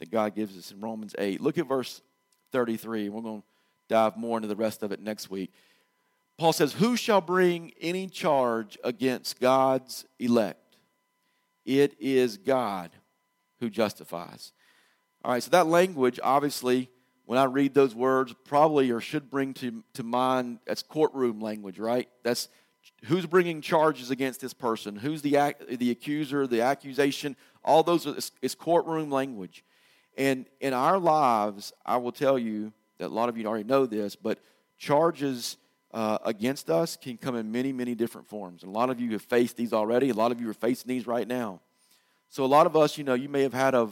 that 0.00 0.10
God 0.10 0.34
gives 0.34 0.54
us 0.58 0.70
in 0.70 0.82
Romans 0.82 1.14
8. 1.16 1.40
Look 1.40 1.56
at 1.56 1.66
verse 1.66 2.02
33. 2.50 3.08
We're 3.08 3.22
going 3.22 3.40
to 3.40 3.46
dive 3.88 4.18
more 4.18 4.36
into 4.36 4.48
the 4.48 4.56
rest 4.56 4.82
of 4.82 4.92
it 4.92 5.00
next 5.00 5.30
week. 5.30 5.50
Paul 6.36 6.52
says, 6.52 6.74
Who 6.74 6.94
shall 6.94 7.22
bring 7.22 7.72
any 7.80 8.06
charge 8.06 8.76
against 8.84 9.40
God's 9.40 10.04
elect? 10.18 10.76
It 11.64 11.96
is 11.98 12.36
God 12.36 12.90
who 13.60 13.70
justifies. 13.70 14.52
All 15.24 15.32
right, 15.32 15.42
so 15.42 15.52
that 15.52 15.68
language, 15.68 16.20
obviously, 16.22 16.90
when 17.32 17.38
I 17.38 17.44
read 17.44 17.72
those 17.72 17.94
words, 17.94 18.34
probably 18.44 18.90
or 18.90 19.00
should 19.00 19.30
bring 19.30 19.54
to, 19.54 19.82
to 19.94 20.02
mind 20.02 20.58
that's 20.66 20.82
courtroom 20.82 21.40
language, 21.40 21.78
right? 21.78 22.06
That's 22.22 22.50
who's 23.04 23.24
bringing 23.24 23.62
charges 23.62 24.10
against 24.10 24.42
this 24.42 24.52
person, 24.52 24.96
who's 24.96 25.22
the, 25.22 25.54
the 25.66 25.90
accuser, 25.90 26.46
the 26.46 26.60
accusation, 26.60 27.34
all 27.64 27.82
those 27.82 28.06
are, 28.06 28.14
it's, 28.42 28.54
courtroom 28.54 29.10
language. 29.10 29.64
And 30.18 30.44
in 30.60 30.74
our 30.74 30.98
lives, 30.98 31.72
I 31.86 31.96
will 31.96 32.12
tell 32.12 32.38
you 32.38 32.70
that 32.98 33.06
a 33.06 33.14
lot 33.14 33.30
of 33.30 33.38
you 33.38 33.46
already 33.46 33.64
know 33.64 33.86
this, 33.86 34.14
but 34.14 34.38
charges 34.76 35.56
uh, 35.94 36.18
against 36.26 36.68
us 36.68 36.98
can 36.98 37.16
come 37.16 37.34
in 37.34 37.50
many, 37.50 37.72
many 37.72 37.94
different 37.94 38.28
forms. 38.28 38.62
And 38.62 38.68
a 38.68 38.78
lot 38.78 38.90
of 38.90 39.00
you 39.00 39.10
have 39.12 39.22
faced 39.22 39.56
these 39.56 39.72
already. 39.72 40.10
A 40.10 40.14
lot 40.14 40.32
of 40.32 40.40
you 40.42 40.50
are 40.50 40.52
facing 40.52 40.86
these 40.90 41.06
right 41.06 41.26
now. 41.26 41.62
So 42.28 42.44
a 42.44 42.46
lot 42.46 42.66
of 42.66 42.76
us, 42.76 42.98
you 42.98 43.04
know, 43.04 43.14
you 43.14 43.30
may 43.30 43.40
have 43.40 43.54
had 43.54 43.74
a, 43.74 43.88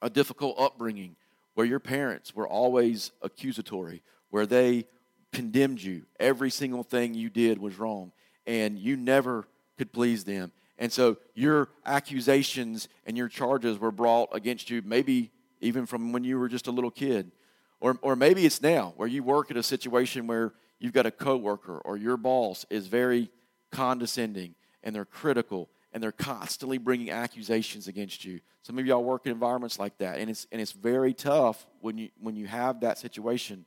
a 0.00 0.08
difficult 0.08 0.60
upbringing 0.60 1.16
where 1.54 1.66
your 1.66 1.80
parents 1.80 2.34
were 2.34 2.48
always 2.48 3.12
accusatory, 3.22 4.02
where 4.30 4.46
they 4.46 4.86
condemned 5.32 5.82
you. 5.82 6.02
Every 6.20 6.50
single 6.50 6.82
thing 6.82 7.14
you 7.14 7.30
did 7.30 7.58
was 7.58 7.78
wrong, 7.78 8.12
and 8.46 8.78
you 8.78 8.96
never 8.96 9.46
could 9.76 9.92
please 9.92 10.24
them. 10.24 10.52
And 10.78 10.92
so 10.92 11.18
your 11.34 11.68
accusations 11.86 12.88
and 13.06 13.16
your 13.16 13.28
charges 13.28 13.78
were 13.78 13.92
brought 13.92 14.30
against 14.32 14.70
you, 14.70 14.82
maybe 14.84 15.30
even 15.60 15.86
from 15.86 16.12
when 16.12 16.24
you 16.24 16.38
were 16.38 16.48
just 16.48 16.66
a 16.66 16.72
little 16.72 16.90
kid. 16.90 17.30
Or, 17.80 17.98
or 18.02 18.16
maybe 18.16 18.44
it's 18.46 18.62
now 18.62 18.94
where 18.96 19.08
you 19.08 19.22
work 19.22 19.50
at 19.50 19.56
a 19.56 19.62
situation 19.62 20.26
where 20.26 20.52
you've 20.78 20.92
got 20.92 21.06
a 21.06 21.10
coworker 21.10 21.78
or 21.78 21.96
your 21.96 22.16
boss 22.16 22.64
is 22.70 22.86
very 22.86 23.30
condescending 23.70 24.54
and 24.82 24.94
they're 24.94 25.04
critical 25.04 25.68
and 25.94 26.02
they're 26.02 26.12
constantly 26.12 26.76
bringing 26.76 27.10
accusations 27.10 27.86
against 27.86 28.24
you. 28.24 28.40
Some 28.62 28.78
of 28.78 28.84
y'all 28.84 29.04
work 29.04 29.26
in 29.26 29.32
environments 29.32 29.78
like 29.78 29.96
that, 29.98 30.18
and 30.18 30.28
it's 30.28 30.46
and 30.50 30.60
it's 30.60 30.72
very 30.72 31.14
tough 31.14 31.64
when 31.80 31.96
you 31.96 32.10
when 32.20 32.34
you 32.36 32.46
have 32.46 32.80
that 32.80 32.98
situation. 32.98 33.64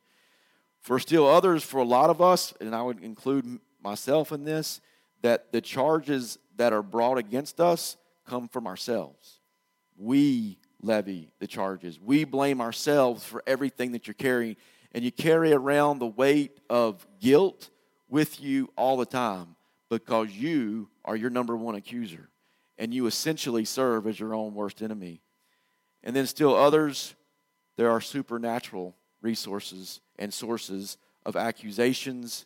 For 0.81 0.99
still 0.99 1.25
others, 1.25 1.63
for 1.63 1.79
a 1.79 1.85
lot 1.85 2.09
of 2.09 2.21
us, 2.21 2.53
and 2.59 2.75
I 2.75 2.81
would 2.81 3.03
include 3.03 3.59
myself 3.81 4.31
in 4.31 4.43
this, 4.43 4.81
that 5.21 5.51
the 5.51 5.61
charges 5.61 6.37
that 6.57 6.73
are 6.73 6.83
brought 6.83 7.17
against 7.17 7.59
us 7.59 7.97
come 8.27 8.47
from 8.47 8.67
ourselves. 8.67 9.39
We 9.97 10.59
levy 10.81 11.31
the 11.39 11.47
charges. 11.47 11.99
We 11.99 12.25
blame 12.25 12.61
ourselves 12.61 13.23
for 13.23 13.41
everything 13.47 13.93
that 13.93 14.05
you're 14.05 14.13
carrying, 14.13 14.57
and 14.91 15.03
you 15.03 15.11
carry 15.11 15.53
around 15.53 15.99
the 15.99 16.07
weight 16.07 16.59
of 16.69 17.07
guilt 17.19 17.69
with 18.09 18.41
you 18.41 18.69
all 18.75 18.97
the 18.97 19.05
time 19.05 19.55
because 19.89 20.31
you 20.31 20.89
are 21.07 21.15
your 21.15 21.31
number 21.31 21.57
one 21.57 21.73
accuser 21.73 22.29
and 22.77 22.93
you 22.93 23.07
essentially 23.07 23.65
serve 23.65 24.05
as 24.05 24.19
your 24.19 24.35
own 24.35 24.53
worst 24.53 24.81
enemy. 24.81 25.21
And 26.03 26.15
then, 26.15 26.27
still 26.27 26.55
others, 26.55 27.15
there 27.75 27.89
are 27.89 28.01
supernatural 28.01 28.95
resources 29.21 29.99
and 30.19 30.31
sources 30.31 30.97
of 31.25 31.35
accusations 31.35 32.45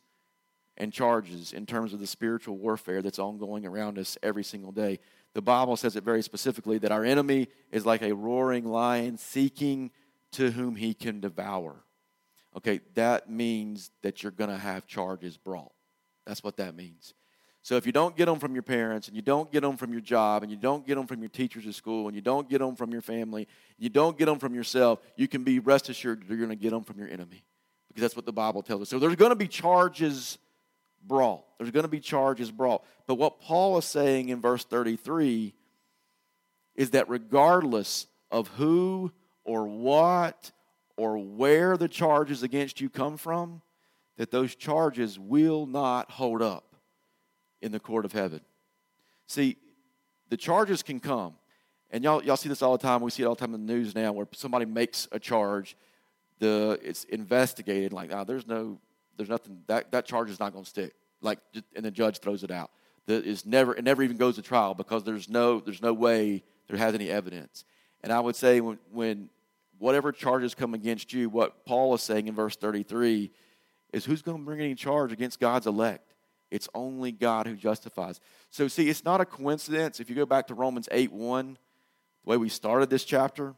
and 0.78 0.94
charges 0.94 1.54
in 1.54 1.66
terms 1.66 1.94
of 1.94 2.00
the 2.00 2.08
spiritual 2.08 2.58
warfare 2.58 3.02
that's 3.02 3.20
ongoing 3.20 3.66
around 3.66 4.00
us 4.00 4.18
every 4.24 4.44
single 4.44 4.72
day. 4.72 5.00
The 5.34 5.42
Bible 5.42 5.76
says 5.76 5.96
it 5.96 6.04
very 6.04 6.24
specifically 6.24 6.78
that 6.80 6.92
our 6.92 7.04
enemy 7.04 7.50
is 7.72 7.86
like 7.86 8.02
a 8.02 8.14
roaring 8.14 8.66
lion 8.66 9.18
seeking 9.18 9.92
to 10.32 10.52
whom 10.52 10.76
he 10.76 10.94
can 10.94 11.20
devour. 11.20 11.84
Okay, 12.56 12.82
that 12.96 13.30
means 13.30 13.92
that 14.02 14.24
you're 14.24 14.32
going 14.32 14.50
to 14.50 14.58
have 14.58 14.88
charges 14.88 15.38
brought. 15.38 15.72
That's 16.26 16.44
what 16.44 16.58
that 16.58 16.76
means. 16.76 17.14
So 17.64 17.76
if 17.76 17.86
you 17.86 17.92
don't 17.92 18.16
get 18.16 18.26
them 18.26 18.40
from 18.40 18.54
your 18.54 18.64
parents, 18.64 19.08
and 19.08 19.16
you 19.16 19.22
don't 19.22 19.52
get 19.52 19.62
them 19.62 19.78
from 19.78 19.92
your 19.92 20.02
job, 20.02 20.42
and 20.42 20.52
you 20.52 20.58
don't 20.58 20.86
get 20.86 20.96
them 20.96 21.06
from 21.06 21.20
your 21.20 21.30
teachers 21.30 21.68
at 21.68 21.76
school, 21.76 22.08
and 22.08 22.16
you 22.16 22.22
don't 22.22 22.50
get 22.50 22.60
them 22.60 22.76
from 22.76 22.92
your 22.92 23.02
family, 23.02 23.48
you 23.78 23.90
don't 23.90 24.18
get 24.18 24.26
them 24.26 24.40
from 24.40 24.56
yourself, 24.56 25.00
you 25.16 25.28
can 25.28 25.44
be 25.44 25.60
rest 25.60 25.88
assured 25.90 26.24
you're 26.28 26.38
going 26.38 26.50
to 26.50 26.56
get 26.56 26.72
them 26.72 26.84
from 26.84 26.98
your 26.98 27.08
enemy. 27.08 27.44
Because 27.88 28.02
that's 28.02 28.16
what 28.16 28.26
the 28.26 28.34
Bible 28.34 28.64
tells 28.64 28.82
us. 28.82 28.90
So 28.90 28.98
there's 28.98 29.16
going 29.16 29.30
to 29.30 29.36
be 29.36 29.48
charges 29.48 30.40
brought. 31.06 31.44
There's 31.60 31.72
going 31.72 31.84
to 31.84 31.90
be 31.90 32.00
charges 32.00 32.50
brought. 32.50 32.84
But 33.06 33.16
what 33.16 33.40
Paul 33.40 33.78
is 33.78 33.86
saying 33.86 34.30
in 34.30 34.42
verse 34.42 34.64
33 34.64 35.54
is 36.76 36.92
that 36.92 37.10
regardless 37.10 38.08
of 38.32 38.48
who 38.50 39.12
or 39.44 39.68
what 39.68 40.52
or 40.98 41.18
where 41.18 41.78
the 41.78 41.88
charges 41.88 42.42
against 42.44 42.82
you 42.82 42.90
come 42.90 43.18
from, 43.18 43.62
that 44.18 44.32
those 44.32 44.56
charges 44.56 45.20
will 45.20 45.66
not 45.66 46.10
hold 46.10 46.42
up 46.42 46.71
in 47.62 47.72
the 47.72 47.80
court 47.80 48.06
of 48.06 48.12
heaven. 48.12 48.42
See, 49.28 49.58
the 50.30 50.38
charges 50.38 50.84
can 50.84 51.00
come. 51.00 51.36
And 51.92 52.04
y'all, 52.04 52.24
y'all 52.24 52.38
see 52.38 52.50
this 52.50 52.62
all 52.62 52.78
the 52.78 52.82
time. 52.82 53.02
We 53.02 53.12
see 53.12 53.24
it 53.24 53.26
all 53.26 53.36
the 53.36 53.40
time 53.40 53.54
in 53.54 53.66
the 53.66 53.74
news 53.74 53.94
now 53.94 54.14
where 54.14 54.28
somebody 54.34 54.66
makes 54.66 55.08
a 55.12 55.20
charge, 55.20 55.76
the, 56.40 56.80
it's 56.82 57.04
investigated, 57.06 57.92
like, 57.92 58.12
oh, 58.14 58.24
there's 58.24 58.48
no, 58.48 58.80
there's 59.18 59.30
nothing, 59.30 59.62
that, 59.68 59.92
that 59.92 60.06
charge 60.06 60.30
is 60.30 60.40
not 60.40 60.54
going 60.54 60.64
to 60.64 60.70
stick. 60.70 60.94
Like, 61.22 61.40
and 61.76 61.84
the 61.84 61.92
judge 61.92 62.20
throws 62.20 62.44
it 62.44 62.52
out. 62.52 62.72
The, 63.08 63.16
it's 63.16 63.46
never, 63.46 63.76
it 63.76 63.84
never 63.84 64.04
even 64.04 64.18
goes 64.18 64.36
to 64.36 64.42
trial 64.42 64.74
because 64.74 65.04
there's 65.04 65.28
no, 65.28 65.60
there's 65.60 65.82
no 65.82 65.94
way 65.94 66.44
there 66.68 66.78
has 66.78 66.94
any 66.96 67.10
evidence. 67.10 67.66
And 68.04 68.12
I 68.12 68.20
would 68.20 68.36
say 68.36 68.62
when, 68.62 68.80
when 68.92 69.30
whatever 69.78 70.12
charges 70.12 70.56
come 70.56 70.74
against 70.74 71.12
you, 71.12 71.30
what 71.30 71.66
Paul 71.66 71.94
is 71.94 72.02
saying 72.02 72.28
in 72.28 72.36
verse 72.36 72.56
33 72.56 73.32
is 73.92 74.06
who's 74.06 74.22
going 74.22 74.38
to 74.38 74.44
bring 74.44 74.62
any 74.62 74.76
charge 74.76 75.12
against 75.12 75.40
God's 75.40 75.68
elect? 75.68 76.11
It's 76.52 76.70
only 76.76 77.12
God 77.12 77.48
who 77.48 77.56
justifies. 77.56 78.20
So, 78.50 78.68
see, 78.68 78.90
it's 78.90 79.06
not 79.06 79.22
a 79.22 79.26
coincidence. 79.26 80.00
If 80.00 80.10
you 80.10 80.16
go 80.16 80.26
back 80.26 80.48
to 80.48 80.54
Romans 80.54 80.90
8 80.92 81.12
1, 81.12 81.58
the 82.24 82.30
way 82.30 82.38
we 82.38 82.50
started 82.50 82.90
this 82.90 83.06
chapter, 83.06 83.56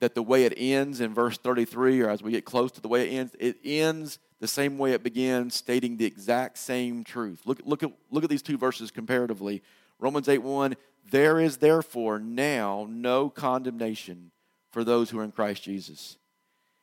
that 0.00 0.14
the 0.14 0.22
way 0.22 0.44
it 0.44 0.54
ends 0.56 1.00
in 1.00 1.14
verse 1.14 1.38
33, 1.38 2.00
or 2.00 2.10
as 2.10 2.22
we 2.22 2.32
get 2.32 2.44
close 2.44 2.72
to 2.72 2.80
the 2.80 2.88
way 2.88 3.08
it 3.08 3.18
ends, 3.18 3.36
it 3.38 3.56
ends 3.64 4.18
the 4.40 4.48
same 4.48 4.78
way 4.78 4.92
it 4.92 5.02
begins, 5.02 5.54
stating 5.54 5.96
the 5.96 6.06
exact 6.06 6.58
same 6.58 7.04
truth. 7.04 7.42
Look, 7.44 7.60
look, 7.64 7.82
at, 7.82 7.92
look 8.10 8.24
at 8.24 8.30
these 8.30 8.42
two 8.42 8.58
verses 8.58 8.90
comparatively. 8.90 9.62
Romans 9.98 10.28
8 10.28 10.38
1, 10.38 10.76
there 11.10 11.38
is 11.38 11.58
therefore 11.58 12.18
now 12.18 12.86
no 12.90 13.30
condemnation 13.30 14.32
for 14.70 14.82
those 14.82 15.10
who 15.10 15.18
are 15.18 15.24
in 15.24 15.32
Christ 15.32 15.62
Jesus. 15.62 16.16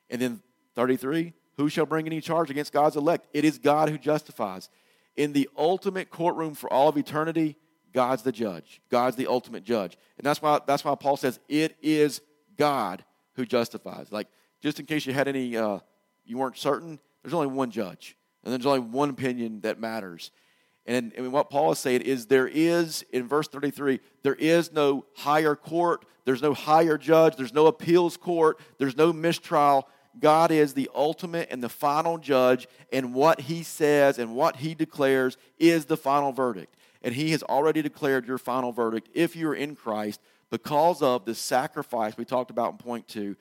And 0.08 0.22
then 0.22 0.40
33, 0.74 1.34
who 1.58 1.68
shall 1.68 1.84
bring 1.84 2.06
any 2.06 2.20
charge 2.20 2.50
against 2.50 2.72
God's 2.72 2.96
elect? 2.96 3.26
It 3.34 3.44
is 3.44 3.58
God 3.58 3.90
who 3.90 3.98
justifies. 3.98 4.70
In 5.16 5.32
the 5.32 5.50
ultimate 5.58 6.08
courtroom 6.08 6.54
for 6.54 6.72
all 6.72 6.88
of 6.88 6.96
eternity, 6.96 7.56
God's 7.92 8.22
the 8.22 8.32
judge. 8.32 8.80
God's 8.90 9.16
the 9.16 9.26
ultimate 9.26 9.64
judge. 9.64 9.98
And 10.16 10.24
that's 10.24 10.40
why, 10.40 10.60
that's 10.66 10.84
why 10.84 10.94
Paul 10.94 11.16
says 11.16 11.40
it 11.48 11.76
is 11.82 12.22
God 12.56 13.04
who 13.34 13.44
justifies. 13.44 14.12
Like, 14.12 14.28
just 14.62 14.78
in 14.78 14.86
case 14.86 15.04
you 15.04 15.12
had 15.12 15.26
any, 15.26 15.56
uh, 15.56 15.80
you 16.24 16.38
weren't 16.38 16.56
certain, 16.56 17.00
there's 17.22 17.34
only 17.34 17.48
one 17.48 17.72
judge. 17.72 18.16
And 18.44 18.52
there's 18.52 18.64
only 18.64 18.80
one 18.80 19.10
opinion 19.10 19.60
that 19.62 19.80
matters. 19.80 20.30
And, 20.86 21.12
and 21.16 21.32
what 21.32 21.50
Paul 21.50 21.72
is 21.72 21.80
saying 21.80 22.02
is 22.02 22.26
there 22.26 22.48
is, 22.48 23.04
in 23.12 23.26
verse 23.26 23.48
33, 23.48 23.98
there 24.22 24.36
is 24.36 24.72
no 24.72 25.04
higher 25.16 25.56
court, 25.56 26.06
there's 26.24 26.40
no 26.40 26.54
higher 26.54 26.96
judge, 26.96 27.36
there's 27.36 27.52
no 27.52 27.66
appeals 27.66 28.16
court, 28.16 28.60
there's 28.78 28.96
no 28.96 29.12
mistrial 29.12 29.88
God 30.18 30.50
is 30.50 30.74
the 30.74 30.90
ultimate 30.94 31.48
and 31.50 31.62
the 31.62 31.68
final 31.68 32.18
judge, 32.18 32.66
and 32.92 33.14
what 33.14 33.42
He 33.42 33.62
says 33.62 34.18
and 34.18 34.34
what 34.34 34.56
He 34.56 34.74
declares 34.74 35.36
is 35.58 35.84
the 35.84 35.96
final 35.96 36.32
verdict. 36.32 36.76
And 37.02 37.14
He 37.14 37.30
has 37.30 37.42
already 37.42 37.82
declared 37.82 38.26
your 38.26 38.38
final 38.38 38.72
verdict 38.72 39.08
if 39.14 39.36
you're 39.36 39.54
in 39.54 39.76
Christ 39.76 40.20
because 40.50 41.02
of 41.02 41.24
the 41.24 41.34
sacrifice 41.34 42.16
we 42.16 42.24
talked 42.24 42.50
about 42.50 42.72
in 42.72 42.78
point 42.78 43.06
two 43.06 43.36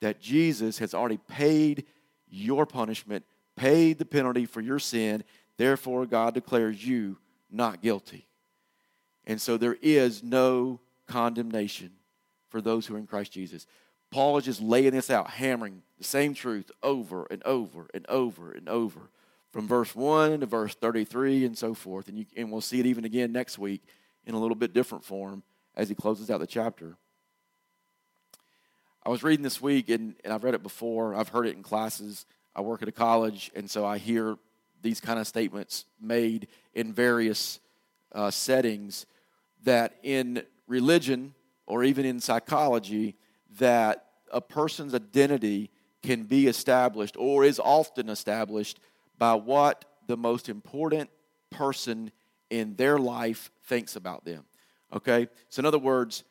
that 0.00 0.20
Jesus 0.20 0.78
has 0.78 0.94
already 0.94 1.18
paid 1.28 1.84
your 2.28 2.66
punishment, 2.66 3.24
paid 3.56 3.98
the 3.98 4.04
penalty 4.04 4.46
for 4.46 4.60
your 4.60 4.78
sin. 4.78 5.22
Therefore, 5.58 6.06
God 6.06 6.34
declares 6.34 6.84
you 6.84 7.18
not 7.50 7.82
guilty. 7.82 8.26
And 9.24 9.40
so 9.40 9.56
there 9.56 9.76
is 9.80 10.22
no 10.22 10.80
condemnation 11.06 11.92
for 12.48 12.60
those 12.60 12.86
who 12.86 12.94
are 12.94 12.98
in 12.98 13.06
Christ 13.06 13.32
Jesus. 13.32 13.66
Paul 14.12 14.36
is 14.36 14.44
just 14.44 14.60
laying 14.60 14.92
this 14.92 15.10
out, 15.10 15.30
hammering 15.30 15.82
the 15.98 16.04
same 16.04 16.34
truth 16.34 16.70
over 16.82 17.26
and 17.30 17.42
over 17.44 17.88
and 17.94 18.06
over 18.08 18.52
and 18.52 18.68
over 18.68 19.00
from 19.52 19.66
verse 19.66 19.94
1 19.94 20.40
to 20.40 20.46
verse 20.46 20.74
33 20.74 21.46
and 21.46 21.56
so 21.56 21.72
forth. 21.72 22.08
And, 22.08 22.18
you, 22.18 22.26
and 22.36 22.52
we'll 22.52 22.60
see 22.60 22.78
it 22.78 22.86
even 22.86 23.04
again 23.04 23.32
next 23.32 23.58
week 23.58 23.82
in 24.26 24.34
a 24.34 24.38
little 24.38 24.54
bit 24.54 24.74
different 24.74 25.02
form 25.02 25.42
as 25.74 25.88
he 25.88 25.94
closes 25.94 26.30
out 26.30 26.40
the 26.40 26.46
chapter. 26.46 26.96
I 29.04 29.08
was 29.08 29.22
reading 29.22 29.42
this 29.42 29.60
week, 29.60 29.88
and, 29.88 30.14
and 30.22 30.32
I've 30.32 30.44
read 30.44 30.54
it 30.54 30.62
before. 30.62 31.14
I've 31.14 31.30
heard 31.30 31.46
it 31.46 31.56
in 31.56 31.62
classes. 31.62 32.26
I 32.54 32.60
work 32.60 32.82
at 32.82 32.88
a 32.88 32.92
college, 32.92 33.50
and 33.56 33.68
so 33.68 33.84
I 33.84 33.98
hear 33.98 34.36
these 34.82 35.00
kind 35.00 35.18
of 35.18 35.26
statements 35.26 35.86
made 36.00 36.48
in 36.74 36.92
various 36.92 37.60
uh, 38.12 38.30
settings 38.30 39.06
that 39.64 39.94
in 40.02 40.42
religion 40.68 41.34
or 41.66 41.82
even 41.82 42.04
in 42.04 42.20
psychology 42.20 43.16
that 43.58 44.06
a 44.32 44.40
person's 44.40 44.94
identity 44.94 45.70
can 46.02 46.24
be 46.24 46.46
established 46.46 47.16
or 47.18 47.44
is 47.44 47.60
often 47.60 48.08
established 48.08 48.80
by 49.18 49.34
what 49.34 49.84
the 50.06 50.16
most 50.16 50.48
important 50.48 51.08
person 51.50 52.10
in 52.50 52.74
their 52.76 52.98
life 52.98 53.50
thinks 53.64 53.96
about 53.96 54.24
them. 54.24 54.44
Okay? 54.92 55.28
So, 55.48 55.60
in 55.60 55.66
other 55.66 55.78
words, 55.78 56.24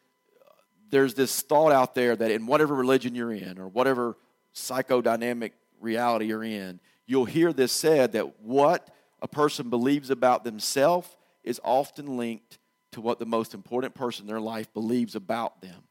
there's 0.90 1.14
this 1.14 1.42
thought 1.42 1.72
out 1.72 1.96
there 1.96 2.16
that 2.16 2.32
in 2.32 2.46
whatever 2.46 2.76
religion 2.76 3.16
you're 3.16 3.32
in 3.32 3.58
or 3.58 3.68
whatever 3.68 4.18
psychodynamic 4.54 5.52
reality 5.80 6.26
you're 6.26 6.44
in, 6.44 6.80
you'll 7.08 7.26
hear 7.26 7.54
this 7.54 7.72
said 7.72 8.12
that 8.12 8.42
what 8.42 8.94
a 9.22 9.28
person 9.28 9.70
believes 9.70 10.10
about 10.10 10.44
themselves 10.44 11.08
is 11.44 11.60
often 11.64 12.18
linked 12.18 12.60
to 12.92 13.02
what 13.02 13.20
the 13.20 13.26
most 13.26 13.54
important 13.54 13.96
person 13.96 14.24
in 14.24 14.28
their 14.28 14.42
life 14.42 14.72
believes 14.74 15.16
about 15.16 15.62
them. 15.62 15.84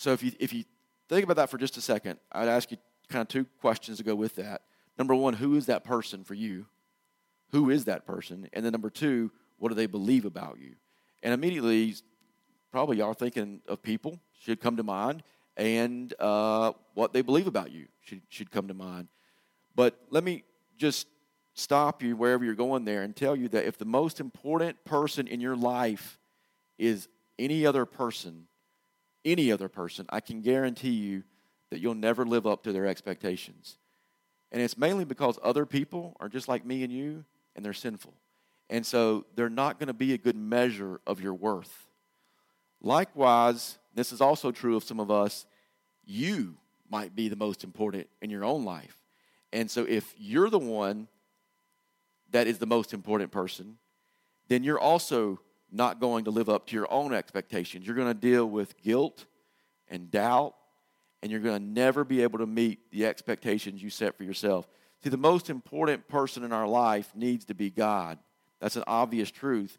So 0.00 0.14
if 0.14 0.22
you, 0.22 0.32
if 0.40 0.54
you 0.54 0.64
think 1.10 1.24
about 1.24 1.36
that 1.36 1.50
for 1.50 1.58
just 1.58 1.76
a 1.76 1.82
second, 1.82 2.18
I'd 2.32 2.48
ask 2.48 2.70
you 2.70 2.78
kind 3.10 3.20
of 3.20 3.28
two 3.28 3.44
questions 3.60 3.98
to 3.98 4.02
go 4.02 4.14
with 4.14 4.36
that. 4.36 4.62
Number 4.98 5.14
one, 5.14 5.34
who 5.34 5.56
is 5.56 5.66
that 5.66 5.84
person 5.84 6.24
for 6.24 6.32
you? 6.32 6.64
Who 7.50 7.68
is 7.68 7.84
that 7.84 8.06
person? 8.06 8.48
And 8.54 8.64
then 8.64 8.72
number 8.72 8.88
two, 8.88 9.30
what 9.58 9.68
do 9.68 9.74
they 9.74 9.84
believe 9.84 10.24
about 10.24 10.56
you? 10.58 10.76
And 11.22 11.34
immediately, 11.34 11.94
probably 12.72 12.96
y'all 12.96 13.12
thinking 13.12 13.60
of 13.68 13.82
people 13.82 14.18
should 14.38 14.58
come 14.58 14.78
to 14.78 14.82
mind, 14.82 15.22
and 15.58 16.14
uh, 16.18 16.72
what 16.94 17.12
they 17.12 17.20
believe 17.20 17.46
about 17.46 17.70
you 17.70 17.84
should, 18.00 18.22
should 18.30 18.50
come 18.50 18.68
to 18.68 18.74
mind. 18.74 19.08
But 19.74 20.00
let 20.08 20.24
me 20.24 20.44
just 20.78 21.08
stop 21.52 22.02
you 22.02 22.16
wherever 22.16 22.42
you're 22.42 22.54
going 22.54 22.86
there 22.86 23.02
and 23.02 23.14
tell 23.14 23.36
you 23.36 23.48
that 23.48 23.66
if 23.66 23.76
the 23.76 23.84
most 23.84 24.18
important 24.18 24.82
person 24.86 25.26
in 25.28 25.42
your 25.42 25.56
life 25.56 26.18
is 26.78 27.06
any 27.38 27.66
other 27.66 27.84
person, 27.84 28.46
any 29.24 29.52
other 29.52 29.68
person, 29.68 30.06
I 30.10 30.20
can 30.20 30.40
guarantee 30.40 30.90
you 30.90 31.22
that 31.70 31.80
you'll 31.80 31.94
never 31.94 32.24
live 32.24 32.46
up 32.46 32.64
to 32.64 32.72
their 32.72 32.86
expectations. 32.86 33.78
And 34.52 34.60
it's 34.60 34.76
mainly 34.76 35.04
because 35.04 35.38
other 35.42 35.64
people 35.64 36.16
are 36.20 36.28
just 36.28 36.48
like 36.48 36.64
me 36.64 36.82
and 36.82 36.92
you, 36.92 37.24
and 37.54 37.64
they're 37.64 37.72
sinful. 37.72 38.14
And 38.68 38.84
so 38.84 39.26
they're 39.34 39.48
not 39.48 39.78
going 39.78 39.88
to 39.88 39.92
be 39.92 40.12
a 40.12 40.18
good 40.18 40.36
measure 40.36 41.00
of 41.06 41.20
your 41.20 41.34
worth. 41.34 41.88
Likewise, 42.80 43.78
this 43.94 44.12
is 44.12 44.20
also 44.20 44.50
true 44.50 44.76
of 44.76 44.84
some 44.84 45.00
of 45.00 45.10
us, 45.10 45.46
you 46.04 46.56
might 46.90 47.14
be 47.14 47.28
the 47.28 47.36
most 47.36 47.62
important 47.62 48.08
in 48.22 48.30
your 48.30 48.44
own 48.44 48.64
life. 48.64 48.96
And 49.52 49.70
so 49.70 49.84
if 49.84 50.14
you're 50.18 50.50
the 50.50 50.58
one 50.58 51.08
that 52.30 52.46
is 52.46 52.58
the 52.58 52.66
most 52.66 52.92
important 52.92 53.30
person, 53.30 53.76
then 54.48 54.64
you're 54.64 54.78
also 54.78 55.40
not 55.72 56.00
going 56.00 56.24
to 56.24 56.30
live 56.30 56.48
up 56.48 56.66
to 56.68 56.76
your 56.76 56.90
own 56.92 57.14
expectations. 57.14 57.86
You're 57.86 57.96
going 57.96 58.08
to 58.08 58.14
deal 58.14 58.46
with 58.46 58.80
guilt 58.80 59.26
and 59.88 60.10
doubt, 60.10 60.54
and 61.22 61.30
you're 61.30 61.40
going 61.40 61.60
to 61.60 61.66
never 61.66 62.04
be 62.04 62.22
able 62.22 62.38
to 62.38 62.46
meet 62.46 62.90
the 62.90 63.06
expectations 63.06 63.82
you 63.82 63.90
set 63.90 64.16
for 64.16 64.24
yourself. 64.24 64.68
See, 65.02 65.10
the 65.10 65.16
most 65.16 65.50
important 65.50 66.08
person 66.08 66.44
in 66.44 66.52
our 66.52 66.66
life 66.66 67.10
needs 67.14 67.44
to 67.46 67.54
be 67.54 67.70
God. 67.70 68.18
That's 68.60 68.76
an 68.76 68.84
obvious 68.86 69.30
truth. 69.30 69.78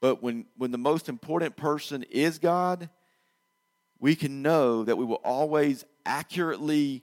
But 0.00 0.22
when, 0.22 0.46
when 0.56 0.70
the 0.70 0.78
most 0.78 1.08
important 1.08 1.56
person 1.56 2.04
is 2.04 2.38
God, 2.38 2.88
we 3.98 4.16
can 4.16 4.42
know 4.42 4.84
that 4.84 4.96
we 4.96 5.04
will 5.04 5.20
always 5.24 5.84
accurately 6.04 7.02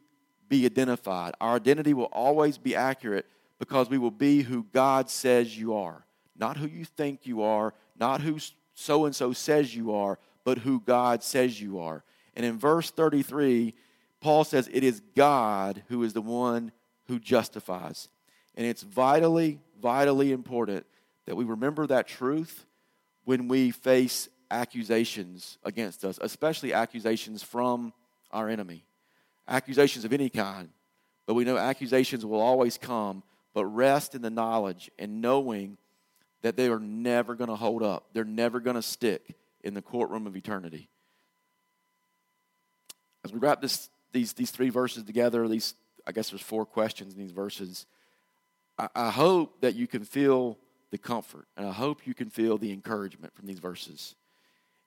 be 0.49 0.65
identified. 0.65 1.33
Our 1.39 1.55
identity 1.55 1.93
will 1.93 2.05
always 2.11 2.57
be 2.57 2.75
accurate 2.75 3.25
because 3.59 3.89
we 3.89 3.97
will 3.97 4.11
be 4.11 4.41
who 4.41 4.63
God 4.73 5.09
says 5.09 5.57
you 5.57 5.75
are. 5.75 6.05
Not 6.37 6.57
who 6.57 6.67
you 6.67 6.85
think 6.85 7.25
you 7.25 7.41
are, 7.41 7.73
not 7.99 8.21
who 8.21 8.39
so 8.73 9.05
and 9.05 9.15
so 9.15 9.33
says 9.33 9.75
you 9.75 9.93
are, 9.93 10.19
but 10.43 10.59
who 10.59 10.79
God 10.79 11.23
says 11.23 11.59
you 11.59 11.79
are. 11.79 12.03
And 12.35 12.45
in 12.45 12.57
verse 12.57 12.91
33, 12.91 13.73
Paul 14.21 14.43
says 14.43 14.69
it 14.71 14.83
is 14.83 15.01
God 15.15 15.83
who 15.89 16.03
is 16.03 16.13
the 16.13 16.21
one 16.21 16.71
who 17.07 17.19
justifies. 17.19 18.09
And 18.55 18.65
it's 18.65 18.83
vitally, 18.83 19.59
vitally 19.81 20.31
important 20.31 20.85
that 21.25 21.35
we 21.35 21.45
remember 21.45 21.87
that 21.87 22.07
truth 22.07 22.65
when 23.25 23.47
we 23.47 23.71
face 23.71 24.29
accusations 24.51 25.57
against 25.63 26.03
us, 26.03 26.17
especially 26.21 26.73
accusations 26.73 27.43
from 27.43 27.93
our 28.31 28.49
enemy. 28.49 28.85
Accusations 29.47 30.05
of 30.05 30.13
any 30.13 30.29
kind. 30.29 30.69
But 31.25 31.35
we 31.35 31.43
know 31.43 31.57
accusations 31.57 32.25
will 32.25 32.41
always 32.41 32.77
come 32.77 33.23
but 33.53 33.65
rest 33.65 34.15
in 34.15 34.21
the 34.21 34.29
knowledge 34.29 34.89
and 34.99 35.21
knowing 35.21 35.77
that 36.41 36.55
they 36.55 36.67
are 36.69 36.79
never 36.79 37.35
going 37.35 37.49
to 37.49 37.55
hold 37.55 37.83
up. 37.83 38.07
They're 38.13 38.23
never 38.23 38.59
going 38.59 38.75
to 38.75 38.81
stick 38.81 39.35
in 39.63 39.73
the 39.73 39.81
courtroom 39.81 40.25
of 40.27 40.35
eternity. 40.35 40.89
As 43.25 43.33
we 43.33 43.39
wrap 43.39 43.61
this, 43.61 43.89
these, 44.11 44.33
these 44.33 44.51
three 44.51 44.69
verses 44.69 45.03
together, 45.03 45.47
these, 45.47 45.75
I 46.07 46.11
guess 46.11 46.29
there's 46.29 46.41
four 46.41 46.65
questions 46.65 47.13
in 47.13 47.19
these 47.19 47.31
verses. 47.31 47.85
I, 48.77 48.87
I 48.95 49.09
hope 49.09 49.61
that 49.61 49.75
you 49.75 49.87
can 49.87 50.05
feel 50.05 50.57
the 50.91 50.97
comfort 50.97 51.47
and 51.57 51.67
I 51.67 51.71
hope 51.71 52.07
you 52.07 52.13
can 52.13 52.29
feel 52.29 52.57
the 52.57 52.71
encouragement 52.71 53.35
from 53.35 53.45
these 53.45 53.59
verses. 53.59 54.15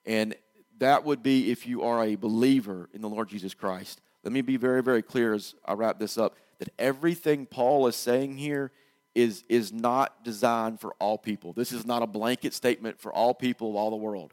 And 0.05 0.35
that 0.79 1.05
would 1.05 1.23
be 1.23 1.51
if 1.51 1.67
you 1.67 1.83
are 1.83 2.03
a 2.03 2.17
believer 2.17 2.89
in 2.93 3.03
the 3.03 3.09
Lord 3.09 3.29
Jesus 3.29 3.55
Christ. 3.55 4.01
Let 4.25 4.33
me 4.33 4.41
be 4.41 4.57
very, 4.57 4.83
very 4.83 5.03
clear 5.03 5.35
as 5.35 5.55
I 5.65 5.75
wrap 5.75 5.99
this 5.99 6.17
up 6.17 6.37
that 6.59 6.71
everything 6.79 7.47
Paul 7.47 7.87
is 7.87 7.97
saying 7.97 8.39
here 8.39 8.73
is, 9.15 9.45
is 9.49 9.73
not 9.73 10.25
designed 10.25 10.81
for 10.81 10.95
all 10.99 11.19
people. 11.19 11.53
This 11.53 11.73
is 11.73 11.87
not 11.87 12.03
a 12.03 12.07
blanket 12.07 12.55
statement 12.55 13.01
for 13.01 13.13
all 13.13 13.35
people 13.35 13.71
of 13.71 13.77
all 13.77 13.91
the 13.91 13.97
world. 13.97 14.33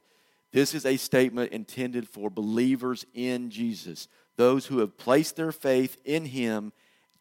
This 0.51 0.73
is 0.73 0.85
a 0.85 0.97
statement 0.97 1.51
intended 1.51 2.07
for 2.07 2.29
believers 2.29 3.05
in 3.13 3.49
Jesus, 3.49 4.07
those 4.35 4.65
who 4.65 4.79
have 4.79 4.97
placed 4.97 5.35
their 5.35 5.51
faith 5.51 5.97
in 6.05 6.25
Him 6.25 6.71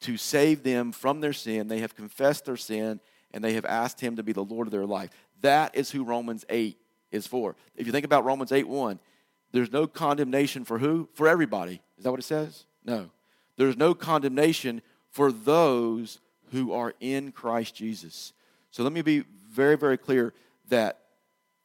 to 0.01 0.17
save 0.17 0.63
them 0.63 0.93
from 0.93 1.21
their 1.21 1.33
sin. 1.33 1.69
They 1.69 1.81
have 1.81 1.97
confessed 1.97 2.45
their 2.45 2.57
sin 2.57 3.01
and 3.33 3.45
they 3.45 3.55
have 3.55 3.67
asked 3.67 4.01
Him 4.01 4.17
to 4.17 4.23
be 4.23 4.33
the 4.33 4.45
Lord 4.45 4.67
of 4.67 4.71
their 4.73 4.87
life. 4.87 5.11
That 5.43 5.75
is 5.75 5.91
who 5.91 6.05
Romans 6.05 6.45
8 6.49 6.79
is 7.11 7.27
for. 7.27 7.57
If 7.77 7.87
you 7.87 7.93
think 7.93 8.05
about 8.05 8.25
Romans 8.25 8.53
8 8.53 8.67
1, 8.67 8.99
there's 9.53 9.73
no 9.73 9.87
condemnation 9.87 10.65
for 10.65 10.79
who? 10.79 11.09
For 11.15 11.29
everybody. 11.29 11.81
Is 11.97 12.05
that 12.05 12.11
what 12.11 12.21
it 12.21 12.25
says? 12.25 12.65
No. 12.85 13.11
There's 13.57 13.77
no 13.77 13.95
condemnation 13.95 14.83
for 15.11 15.33
those 15.33 16.21
who 16.53 16.73
are 16.73 16.95
in 17.01 17.33
Christ 17.33 17.75
Jesus. 17.75 18.33
So 18.71 18.83
let 18.83 18.93
me 18.93 19.03
be 19.03 19.25
very, 19.49 19.77
very 19.77 19.99
clear 19.99 20.35
that 20.69 21.01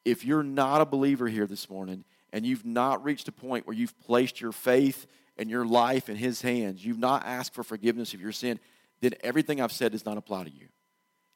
if 0.06 0.26
you're 0.26 0.44
not 0.44 0.82
a 0.82 0.86
believer 0.86 1.28
here 1.28 1.48
this 1.48 1.70
morning 1.70 2.04
and 2.32 2.46
you've 2.46 2.66
not 2.66 3.04
reached 3.04 3.28
a 3.28 3.32
point 3.32 3.68
where 3.68 3.76
you've 3.76 3.98
placed 4.00 4.42
your 4.42 4.52
faith 4.52 5.06
and 5.38 5.50
your 5.50 5.66
life 5.66 6.10
in 6.10 6.16
His 6.16 6.42
hands, 6.42 6.86
you've 6.86 7.00
not 7.00 7.26
asked 7.26 7.54
for 7.54 7.64
forgiveness 7.64 8.14
of 8.14 8.22
your 8.22 8.32
sin, 8.32 8.60
then 9.02 9.14
everything 9.22 9.62
I've 9.62 9.72
said 9.72 9.92
does 9.92 10.06
not 10.06 10.18
apply 10.18 10.46
to 10.46 10.52
you. 10.52 10.68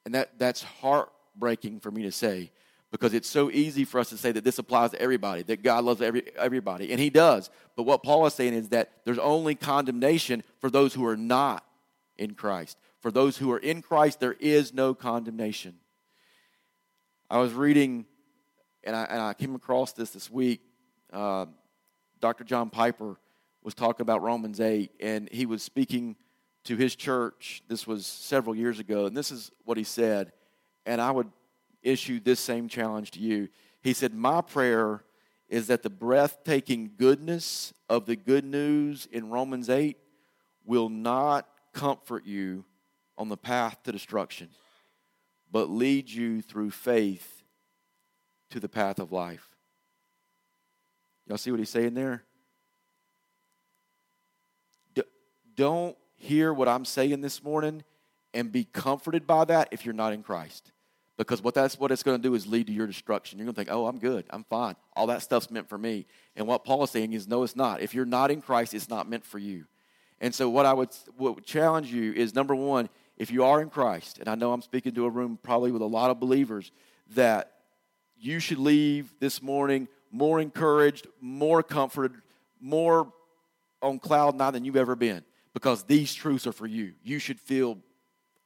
And 0.05 0.15
that, 0.15 0.39
that's 0.39 0.63
heartbreaking 0.63 1.79
for 1.81 1.91
me 1.91 2.03
to 2.03 2.11
say 2.11 2.51
because 2.91 3.13
it's 3.13 3.27
so 3.27 3.51
easy 3.51 3.83
for 3.83 3.99
us 3.99 4.09
to 4.09 4.17
say 4.17 4.31
that 4.31 4.43
this 4.43 4.59
applies 4.59 4.91
to 4.91 5.01
everybody, 5.01 5.43
that 5.43 5.61
God 5.61 5.83
loves 5.83 6.01
every, 6.01 6.23
everybody. 6.37 6.91
And 6.91 6.99
He 6.99 7.09
does. 7.09 7.49
But 7.75 7.83
what 7.83 8.03
Paul 8.03 8.25
is 8.25 8.33
saying 8.33 8.53
is 8.53 8.69
that 8.69 8.91
there's 9.03 9.19
only 9.19 9.55
condemnation 9.55 10.43
for 10.59 10.69
those 10.69 10.93
who 10.93 11.05
are 11.05 11.17
not 11.17 11.65
in 12.17 12.33
Christ. 12.33 12.77
For 12.99 13.11
those 13.11 13.37
who 13.37 13.51
are 13.51 13.59
in 13.59 13.81
Christ, 13.81 14.19
there 14.19 14.35
is 14.39 14.73
no 14.73 14.93
condemnation. 14.93 15.75
I 17.29 17.37
was 17.39 17.53
reading, 17.53 18.05
and 18.83 18.95
I, 18.95 19.03
and 19.03 19.21
I 19.21 19.33
came 19.33 19.53
across 19.53 19.93
this 19.93 20.11
this 20.11 20.31
week. 20.31 20.61
Uh, 21.11 21.47
Dr. 22.19 22.43
John 22.43 22.69
Piper 22.69 23.17
was 23.63 23.75
talking 23.75 24.01
about 24.01 24.21
Romans 24.21 24.59
8, 24.59 24.91
and 24.99 25.29
he 25.31 25.45
was 25.45 25.61
speaking 25.61 26.15
to 26.63 26.75
his 26.75 26.95
church. 26.95 27.61
This 27.67 27.85
was 27.85 28.05
several 28.05 28.55
years 28.55 28.79
ago, 28.79 29.05
and 29.05 29.15
this 29.15 29.31
is 29.31 29.51
what 29.65 29.77
he 29.77 29.83
said. 29.83 30.31
And 30.85 30.99
I 30.99 31.11
would 31.11 31.29
issue 31.83 32.19
this 32.19 32.39
same 32.39 32.67
challenge 32.67 33.11
to 33.11 33.19
you. 33.19 33.49
He 33.81 33.93
said, 33.93 34.13
My 34.13 34.41
prayer 34.41 35.03
is 35.49 35.67
that 35.67 35.83
the 35.83 35.89
breathtaking 35.89 36.91
goodness 36.97 37.73
of 37.89 38.05
the 38.05 38.15
good 38.15 38.43
news 38.43 39.07
in 39.11 39.29
Romans 39.29 39.69
8 39.69 39.97
will 40.65 40.89
not 40.89 41.47
comfort 41.73 42.25
you 42.25 42.65
on 43.17 43.29
the 43.29 43.37
path 43.37 43.81
to 43.83 43.91
destruction, 43.91 44.49
but 45.51 45.69
lead 45.69 46.09
you 46.09 46.41
through 46.41 46.71
faith 46.71 47.43
to 48.49 48.59
the 48.59 48.69
path 48.69 48.99
of 48.99 49.11
life. 49.11 49.55
Y'all 51.27 51.37
see 51.37 51.51
what 51.51 51.59
he's 51.59 51.69
saying 51.69 51.93
there? 51.93 52.23
D- 54.93 55.03
don't 55.55 55.97
hear 56.15 56.53
what 56.53 56.67
I'm 56.67 56.85
saying 56.85 57.21
this 57.21 57.43
morning 57.43 57.83
and 58.33 58.51
be 58.51 58.63
comforted 58.63 59.27
by 59.27 59.45
that 59.45 59.69
if 59.71 59.85
you're 59.85 59.93
not 59.93 60.13
in 60.13 60.23
Christ. 60.23 60.71
Because 61.17 61.41
what 61.41 61.55
that's 61.55 61.79
what 61.79 61.91
it's 61.91 62.03
going 62.03 62.21
to 62.21 62.21
do 62.21 62.35
is 62.35 62.45
lead 62.45 62.67
to 62.67 62.73
your 62.73 62.85
destruction. 62.85 63.39
You're 63.39 63.45
going 63.45 63.55
to 63.55 63.59
think, 63.59 63.69
"Oh, 63.71 63.87
I'm 63.87 63.97
good. 63.97 64.25
I'm 64.29 64.43
fine. 64.43 64.75
All 64.95 65.07
that 65.07 65.23
stuff's 65.23 65.49
meant 65.49 65.67
for 65.67 65.77
me." 65.77 66.05
And 66.35 66.45
what 66.45 66.63
Paul 66.63 66.83
is 66.83 66.91
saying 66.91 67.13
is, 67.13 67.27
"No, 67.27 67.41
it's 67.41 67.55
not. 67.55 67.81
If 67.81 67.95
you're 67.95 68.05
not 68.05 68.29
in 68.29 68.39
Christ, 68.39 68.75
it's 68.75 68.87
not 68.87 69.09
meant 69.09 69.25
for 69.25 69.39
you." 69.39 69.65
And 70.19 70.33
so, 70.33 70.47
what 70.47 70.67
I 70.67 70.73
would, 70.73 70.89
what 71.17 71.33
would 71.33 71.45
challenge 71.45 71.91
you 71.91 72.13
is 72.13 72.35
number 72.35 72.55
one, 72.55 72.89
if 73.17 73.31
you 73.31 73.43
are 73.43 73.61
in 73.61 73.69
Christ, 73.69 74.19
and 74.19 74.27
I 74.27 74.35
know 74.35 74.53
I'm 74.53 74.61
speaking 74.61 74.93
to 74.93 75.05
a 75.05 75.09
room 75.09 75.39
probably 75.41 75.71
with 75.71 75.81
a 75.81 75.85
lot 75.85 76.11
of 76.11 76.19
believers, 76.19 76.71
that 77.15 77.51
you 78.19 78.39
should 78.39 78.59
leave 78.59 79.13
this 79.19 79.41
morning 79.41 79.87
more 80.11 80.39
encouraged, 80.39 81.07
more 81.19 81.63
comforted, 81.63 82.21
more 82.59 83.11
on 83.81 83.99
cloud 83.99 84.35
nine 84.35 84.53
than 84.53 84.65
you've 84.65 84.75
ever 84.75 84.95
been 84.95 85.23
because 85.53 85.83
these 85.83 86.13
truths 86.13 86.47
are 86.47 86.51
for 86.51 86.67
you. 86.67 86.93
You 87.03 87.19
should 87.19 87.39
feel 87.39 87.77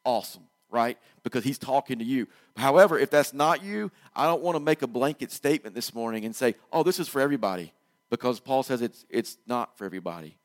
awesome, 0.03 0.43
right? 0.69 0.97
Because 1.23 1.43
he's 1.43 1.57
talking 1.57 1.99
to 1.99 2.05
you. 2.05 2.27
However, 2.57 2.97
if 2.97 3.09
that's 3.09 3.33
not 3.33 3.63
you, 3.63 3.91
I 4.15 4.25
don't 4.25 4.41
want 4.41 4.55
to 4.55 4.59
make 4.59 4.81
a 4.81 4.87
blanket 4.87 5.31
statement 5.31 5.75
this 5.75 5.93
morning 5.93 6.25
and 6.25 6.35
say, 6.35 6.55
oh, 6.71 6.83
this 6.83 6.99
is 6.99 7.07
for 7.07 7.21
everybody 7.21 7.73
because 8.09 8.39
Paul 8.39 8.63
says 8.63 8.81
it's, 8.81 9.05
it's 9.09 9.37
not 9.47 9.77
for 9.77 9.85
everybody. 9.85 10.37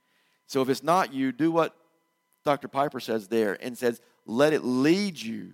So 0.46 0.62
if 0.62 0.68
it's 0.68 0.82
not 0.82 1.12
you, 1.12 1.32
do 1.32 1.50
what 1.50 1.76
Dr. 2.44 2.68
Piper 2.68 3.00
says 3.00 3.28
there 3.28 3.58
and 3.60 3.76
says, 3.76 4.00
let 4.26 4.52
it 4.52 4.64
lead 4.64 5.20
you 5.20 5.52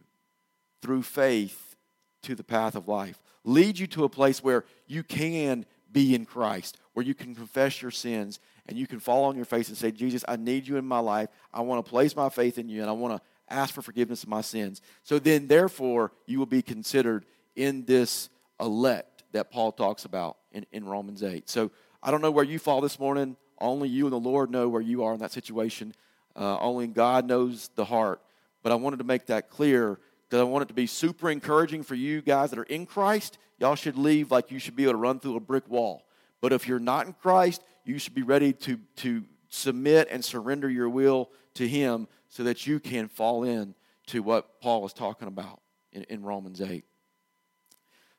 through 0.80 1.02
faith 1.02 1.76
to 2.22 2.35
the 2.35 2.44
path 2.44 2.74
of 2.74 2.88
life. 2.88 3.22
Lead 3.44 3.78
you 3.78 3.87
to 3.88 4.04
a 4.04 4.08
place 4.08 4.42
where 4.42 4.64
you 4.87 5.02
can 5.02 5.66
be 5.90 6.14
in 6.14 6.24
Christ, 6.24 6.78
where 6.94 7.04
you 7.04 7.14
can 7.14 7.35
confess 7.35 7.82
your 7.82 7.90
sins 7.90 8.40
and 8.66 8.78
you 8.78 8.87
can 8.87 9.00
fall 9.00 9.24
on 9.24 9.37
your 9.37 9.44
face 9.44 9.68
and 9.68 9.76
say, 9.76 9.90
Jesus, 9.90 10.24
I 10.26 10.37
need 10.37 10.66
you 10.66 10.76
in 10.76 10.87
my 10.87 11.00
life. 11.00 11.28
I 11.52 11.61
want 11.61 11.85
to 11.85 11.90
place 11.90 12.16
my 12.16 12.28
faith 12.28 12.58
in 12.58 12.68
you 12.68 12.80
and 12.80 12.88
I 12.88 12.92
want 12.92 13.16
to 13.16 13.22
ask 13.52 13.74
for 13.74 13.82
forgiveness 13.82 14.22
of 14.22 14.28
my 14.28 14.40
sins. 14.40 14.80
So 15.02 15.18
then, 15.18 15.48
therefore, 15.48 16.12
you 16.26 16.38
will 16.38 16.46
be 16.46 16.62
considered 16.62 17.26
in 17.56 17.85
this 17.85 18.30
elect 18.61 19.24
that 19.32 19.50
Paul 19.50 19.72
talks 19.72 20.04
about 20.04 20.38
in, 20.52 20.64
in 20.72 20.85
Romans 20.85 21.22
8. 21.22 21.48
So 21.50 21.70
I 22.02 22.11
don't 22.11 22.22
know 22.22 22.30
where 22.30 22.44
you 22.44 22.58
fall 22.58 22.80
this 22.80 22.98
morning. 22.98 23.37
Only 23.61 23.88
you 23.88 24.04
and 24.04 24.12
the 24.12 24.18
Lord 24.18 24.50
know 24.50 24.68
where 24.68 24.80
you 24.80 25.04
are 25.04 25.12
in 25.12 25.20
that 25.20 25.32
situation. 25.32 25.94
Uh, 26.35 26.58
only 26.58 26.87
God 26.87 27.26
knows 27.26 27.70
the 27.74 27.85
heart. 27.85 28.20
But 28.62 28.72
I 28.72 28.77
wanted 28.77 28.98
to 28.98 29.05
make 29.05 29.27
that 29.27 29.51
clear 29.51 29.98
because 30.29 30.40
I 30.40 30.44
want 30.44 30.62
it 30.62 30.68
to 30.68 30.75
be 30.75 30.87
super 30.87 31.31
encouraging 31.31 31.83
for 31.83 31.94
you 31.94 32.22
guys 32.22 32.51
that 32.51 32.59
are 32.59 32.64
in 32.64 32.87
Christ. 32.87 33.38
Y'all 33.59 33.75
should 33.75 33.98
leave 33.98 34.31
like 34.31 34.51
you 34.51 34.59
should 34.59 34.77
be 34.77 34.85
able 34.85 34.94
to 34.94 34.98
run 34.98 35.20
through 35.20 35.37
a 35.37 35.40
brick 35.40 35.68
wall. 35.68 36.07
But 36.40 36.53
if 36.53 36.66
you're 36.66 36.79
not 36.79 37.07
in 37.07 37.12
Christ, 37.12 37.62
you 37.85 37.98
should 37.98 38.14
be 38.14 38.22
ready 38.22 38.53
to, 38.53 38.79
to 38.96 39.25
submit 39.48 40.09
and 40.11 40.25
surrender 40.25 40.70
your 40.70 40.88
will 40.88 41.31
to 41.55 41.68
Him 41.68 42.09
so 42.29 42.44
that 42.44 42.66
you 42.66 42.81
can 42.81 43.09
fall 43.09 43.44
in 43.44 43.75
to 44.07 44.22
what 44.22 44.61
Paul 44.61 44.87
is 44.87 44.92
talking 44.92 45.29
about 45.29 45.61
in, 45.92 46.05
in 46.05 46.22
Romans 46.22 46.61
8. 46.61 46.85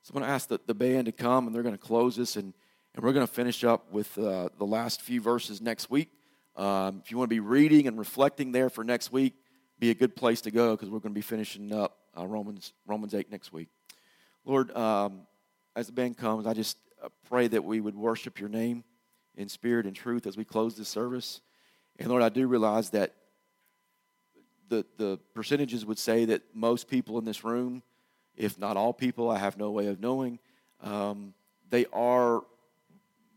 So 0.02 0.12
I'm 0.12 0.20
going 0.20 0.28
to 0.28 0.34
ask 0.34 0.48
the, 0.48 0.60
the 0.66 0.74
band 0.74 1.06
to 1.06 1.12
come, 1.12 1.46
and 1.46 1.54
they're 1.54 1.62
going 1.62 1.74
to 1.74 1.78
close 1.78 2.14
this, 2.16 2.36
and, 2.36 2.52
and 2.94 3.04
we're 3.04 3.12
going 3.12 3.26
to 3.26 3.32
finish 3.32 3.64
up 3.64 3.90
with 3.90 4.16
uh, 4.18 4.50
the 4.58 4.66
last 4.66 5.02
few 5.02 5.20
verses 5.20 5.60
next 5.60 5.90
week. 5.90 6.10
Um, 6.56 7.00
if 7.02 7.10
you 7.10 7.18
want 7.18 7.28
to 7.28 7.34
be 7.34 7.40
reading 7.40 7.88
and 7.88 7.98
reflecting 7.98 8.52
there 8.52 8.70
for 8.70 8.84
next 8.84 9.10
week, 9.10 9.34
be 9.78 9.90
a 9.90 9.94
good 9.94 10.16
place 10.16 10.40
to 10.42 10.50
go 10.50 10.72
because 10.72 10.88
we're 10.88 11.00
going 11.00 11.12
to 11.12 11.18
be 11.18 11.22
finishing 11.22 11.72
up 11.72 11.98
uh, 12.16 12.26
Romans 12.26 12.72
Romans 12.86 13.14
8 13.14 13.30
next 13.30 13.52
week. 13.52 13.68
Lord, 14.44 14.74
um, 14.76 15.22
as 15.74 15.86
the 15.86 15.92
band 15.92 16.16
comes, 16.16 16.46
I 16.46 16.52
just 16.52 16.78
uh, 17.02 17.08
pray 17.28 17.48
that 17.48 17.64
we 17.64 17.80
would 17.80 17.96
worship 17.96 18.38
your 18.38 18.48
name 18.48 18.84
in 19.36 19.48
spirit 19.48 19.86
and 19.86 19.96
truth 19.96 20.26
as 20.26 20.36
we 20.36 20.44
close 20.44 20.76
this 20.76 20.88
service. 20.88 21.40
And 21.98 22.08
Lord, 22.08 22.22
I 22.22 22.28
do 22.28 22.46
realize 22.46 22.90
that 22.90 23.14
the, 24.68 24.84
the 24.96 25.18
percentages 25.34 25.84
would 25.84 25.98
say 25.98 26.24
that 26.26 26.42
most 26.54 26.88
people 26.88 27.18
in 27.18 27.24
this 27.24 27.44
room, 27.44 27.82
if 28.36 28.58
not 28.58 28.76
all 28.76 28.92
people, 28.92 29.30
I 29.30 29.38
have 29.38 29.56
no 29.56 29.70
way 29.70 29.86
of 29.86 30.00
knowing, 30.00 30.38
um, 30.82 31.34
they 31.70 31.86
are 31.92 32.42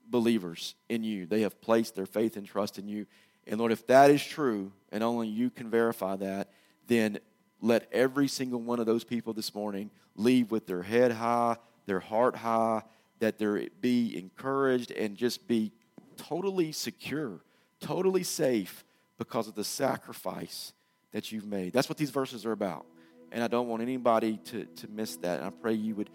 believers 0.10 0.76
in 0.90 1.04
you. 1.04 1.26
They 1.26 1.42
have 1.42 1.60
placed 1.62 1.96
their 1.96 2.06
faith 2.06 2.38
and 2.38 2.46
trust 2.46 2.80
in 2.80 2.88
you. 2.88 3.06
And 3.48 3.60
Lord, 3.60 3.72
if 3.72 3.88
that 3.88 4.12
is 4.12 4.24
true, 4.24 4.72
and 4.92 5.04
only 5.04 5.28
you 5.28 5.50
can 5.50 5.70
verify 5.70 6.16
that, 6.18 6.50
then 6.88 7.20
let 7.62 7.88
every 7.92 8.28
single 8.28 8.62
one 8.62 8.80
of 8.80 8.86
those 8.86 9.04
people 9.04 9.34
this 9.34 9.56
morning 9.56 9.90
leave 10.16 10.52
with 10.52 10.68
their 10.68 10.84
head 10.84 11.12
high, 11.12 11.58
their 11.86 12.00
heart 12.00 12.36
high, 12.36 12.84
that 13.20 13.38
they 13.40 13.70
be 13.82 14.18
encouraged 14.18 14.92
and 14.92 15.16
just 15.16 15.48
be 15.48 15.72
totally 16.18 16.72
secure, 16.72 17.40
totally 17.80 18.24
safe 18.24 18.84
because 19.18 19.48
of 19.48 19.56
the 19.56 19.64
sacrifice 19.64 20.74
that 21.12 21.32
you've 21.32 21.48
made. 21.48 21.74
That's 21.74 21.90
what 21.90 21.98
these 21.98 22.12
verses 22.12 22.46
are 22.46 22.52
about. 22.52 22.86
And 23.32 23.44
I 23.44 23.48
don't 23.48 23.68
want 23.68 23.82
anybody 23.82 24.38
to, 24.46 24.66
to 24.66 24.88
miss 24.88 25.16
that. 25.18 25.40
And 25.40 25.48
I 25.48 25.50
pray 25.50 25.74
you 25.74 25.96
would 25.96 26.10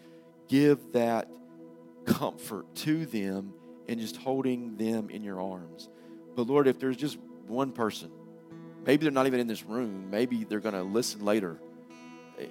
give 0.49 0.93
that 0.93 1.29
comfort 2.05 2.75
to 2.77 3.07
them 3.07 3.53
and 3.89 4.01
just 4.01 4.17
holding 4.17 4.77
them 4.77 5.11
in 5.11 5.23
your 5.23 5.41
arms. 5.41 5.89
But 6.35 6.47
Lord, 6.47 6.67
if 6.67 6.79
there's 6.79 6.97
just 6.97 7.19
one 7.47 7.73
person, 7.73 8.11
maybe 8.87 9.05
they're 9.05 9.13
not 9.13 9.27
even 9.27 9.41
in 9.41 9.47
this 9.47 9.65
room, 9.65 10.11
maybe 10.11 10.45
they're 10.45 10.61
going 10.61 10.75
to 10.75 10.83
listen 10.83 11.25
later 11.25 11.59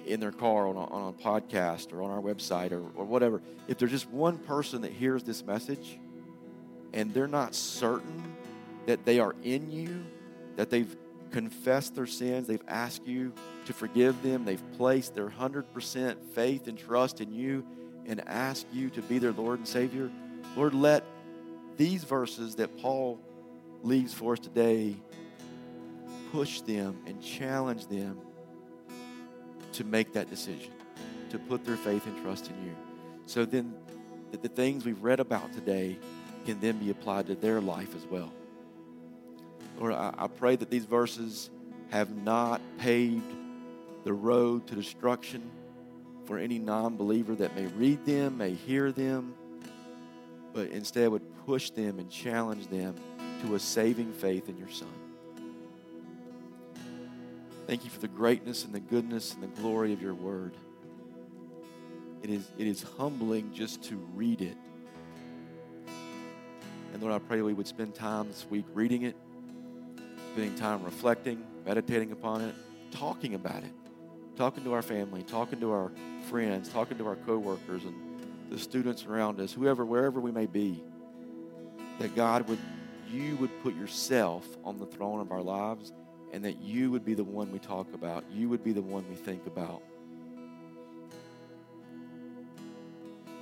in 0.06 0.20
their 0.20 0.32
car 0.32 0.68
on 0.68 0.76
a, 0.76 0.84
on 0.84 1.08
a 1.08 1.12
podcast 1.12 1.92
or 1.92 2.02
on 2.02 2.10
our 2.10 2.20
website 2.20 2.72
or, 2.72 2.82
or 2.94 3.04
whatever. 3.04 3.42
If 3.68 3.78
there's 3.78 3.90
just 3.90 4.08
one 4.08 4.38
person 4.38 4.82
that 4.82 4.92
hears 4.92 5.22
this 5.22 5.44
message 5.44 5.98
and 6.92 7.12
they're 7.12 7.26
not 7.26 7.54
certain 7.54 8.34
that 8.86 9.04
they 9.04 9.18
are 9.18 9.34
in 9.42 9.70
you, 9.70 10.04
that 10.56 10.70
they've 10.70 10.96
confessed 11.30 11.94
their 11.94 12.06
sins, 12.06 12.46
they've 12.46 12.62
asked 12.68 13.06
you 13.06 13.32
to 13.64 13.72
forgive 13.72 14.22
them, 14.22 14.44
they've 14.44 14.62
placed 14.76 15.14
their 15.14 15.28
100% 15.28 16.16
faith 16.34 16.68
and 16.68 16.78
trust 16.78 17.20
in 17.20 17.32
you 17.32 17.64
and 18.06 18.22
asked 18.28 18.66
you 18.72 18.90
to 18.90 19.02
be 19.02 19.18
their 19.18 19.32
Lord 19.32 19.58
and 19.58 19.68
Savior, 19.68 20.10
Lord, 20.56 20.74
let 20.74 21.04
these 21.76 22.04
verses 22.04 22.56
that 22.56 22.76
Paul 22.78 23.20
leaves 23.82 24.14
for 24.14 24.32
us 24.32 24.38
today 24.38 24.96
push 26.32 26.62
them 26.62 26.98
and 27.06 27.22
challenge 27.22 27.86
them 27.88 28.18
to 29.72 29.84
make 29.84 30.14
that 30.14 30.30
decision, 30.30 30.72
to 31.28 31.38
put 31.38 31.64
their 31.64 31.76
faith 31.76 32.06
and 32.06 32.22
trust 32.22 32.50
in 32.50 32.64
you. 32.64 32.74
So 33.26 33.44
then 33.44 33.74
the, 34.30 34.38
the 34.38 34.48
things 34.48 34.84
we've 34.84 35.02
read 35.02 35.20
about 35.20 35.52
today 35.52 35.98
can 36.46 36.58
then 36.60 36.78
be 36.78 36.90
applied 36.90 37.26
to 37.26 37.34
their 37.34 37.60
life 37.60 37.94
as 37.94 38.04
well. 38.06 38.32
Lord, 39.78 39.92
I, 39.92 40.14
I 40.16 40.26
pray 40.26 40.56
that 40.56 40.70
these 40.70 40.86
verses 40.86 41.50
have 41.90 42.16
not 42.16 42.60
paved 42.78 43.30
the 44.04 44.12
road 44.12 44.66
to 44.68 44.74
destruction 44.74 45.50
for 46.24 46.38
any 46.38 46.58
non 46.58 46.96
believer 46.96 47.34
that 47.34 47.54
may 47.54 47.66
read 47.66 48.04
them, 48.06 48.38
may 48.38 48.54
hear 48.54 48.90
them, 48.90 49.34
but 50.54 50.68
instead 50.68 51.08
would 51.10 51.44
push 51.46 51.70
them 51.70 51.98
and 51.98 52.10
challenge 52.10 52.68
them 52.68 52.94
to 53.42 53.54
a 53.54 53.58
saving 53.58 54.12
faith 54.12 54.48
in 54.48 54.56
your 54.56 54.70
Son. 54.70 54.88
Thank 57.66 57.84
you 57.84 57.90
for 57.90 58.00
the 58.00 58.08
greatness 58.08 58.64
and 58.64 58.74
the 58.74 58.80
goodness 58.80 59.34
and 59.34 59.42
the 59.42 59.60
glory 59.60 59.92
of 59.92 60.02
your 60.02 60.14
word. 60.14 60.54
It 62.22 62.30
is, 62.30 62.48
it 62.58 62.66
is 62.66 62.82
humbling 62.82 63.52
just 63.52 63.82
to 63.84 63.96
read 64.14 64.42
it. 64.42 64.56
And 66.92 67.02
Lord, 67.02 67.14
I 67.14 67.18
pray 67.18 67.40
we 67.42 67.54
would 67.54 67.66
spend 67.66 67.94
time 67.94 68.28
this 68.28 68.46
week 68.50 68.66
reading 68.74 69.02
it, 69.02 69.16
spending 70.32 70.54
time 70.56 70.84
reflecting, 70.84 71.42
meditating 71.64 72.12
upon 72.12 72.42
it, 72.42 72.54
talking 72.90 73.34
about 73.34 73.62
it, 73.64 73.72
talking 74.36 74.62
to 74.64 74.72
our 74.72 74.82
family, 74.82 75.22
talking 75.22 75.58
to 75.60 75.72
our 75.72 75.90
friends, 76.28 76.68
talking 76.68 76.98
to 76.98 77.06
our 77.06 77.16
coworkers 77.16 77.84
and 77.84 77.94
the 78.50 78.58
students 78.58 79.06
around 79.06 79.40
us, 79.40 79.52
whoever, 79.52 79.84
wherever 79.84 80.20
we 80.20 80.30
may 80.30 80.46
be, 80.46 80.82
that 81.98 82.14
God 82.14 82.46
would, 82.48 82.58
you 83.12 83.36
would 83.36 83.62
put 83.62 83.76
yourself 83.76 84.46
on 84.64 84.78
the 84.78 84.86
throne 84.86 85.20
of 85.20 85.30
our 85.30 85.42
lives 85.42 85.92
and 86.32 86.44
that 86.44 86.60
you 86.62 86.90
would 86.90 87.04
be 87.04 87.14
the 87.14 87.24
one 87.24 87.52
we 87.52 87.58
talk 87.58 87.92
about, 87.92 88.24
you 88.32 88.48
would 88.48 88.64
be 88.64 88.72
the 88.72 88.82
one 88.82 89.04
we 89.10 89.16
think 89.16 89.46
about. 89.46 89.82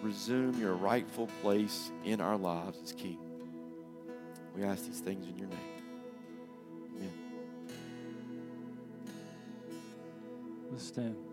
Resume 0.03 0.59
your 0.59 0.75
rightful 0.75 1.29
place 1.43 1.91
in 2.05 2.21
our 2.21 2.37
lives 2.37 2.79
as 2.83 2.93
King. 2.93 3.19
We 4.57 4.65
ask 4.65 4.87
these 4.87 5.01
things 5.01 5.27
in 5.27 5.39
your 5.39 5.49
name. 5.49 5.59
Amen. 6.97 7.13
Let's 10.73 10.87
stand. 10.87 11.30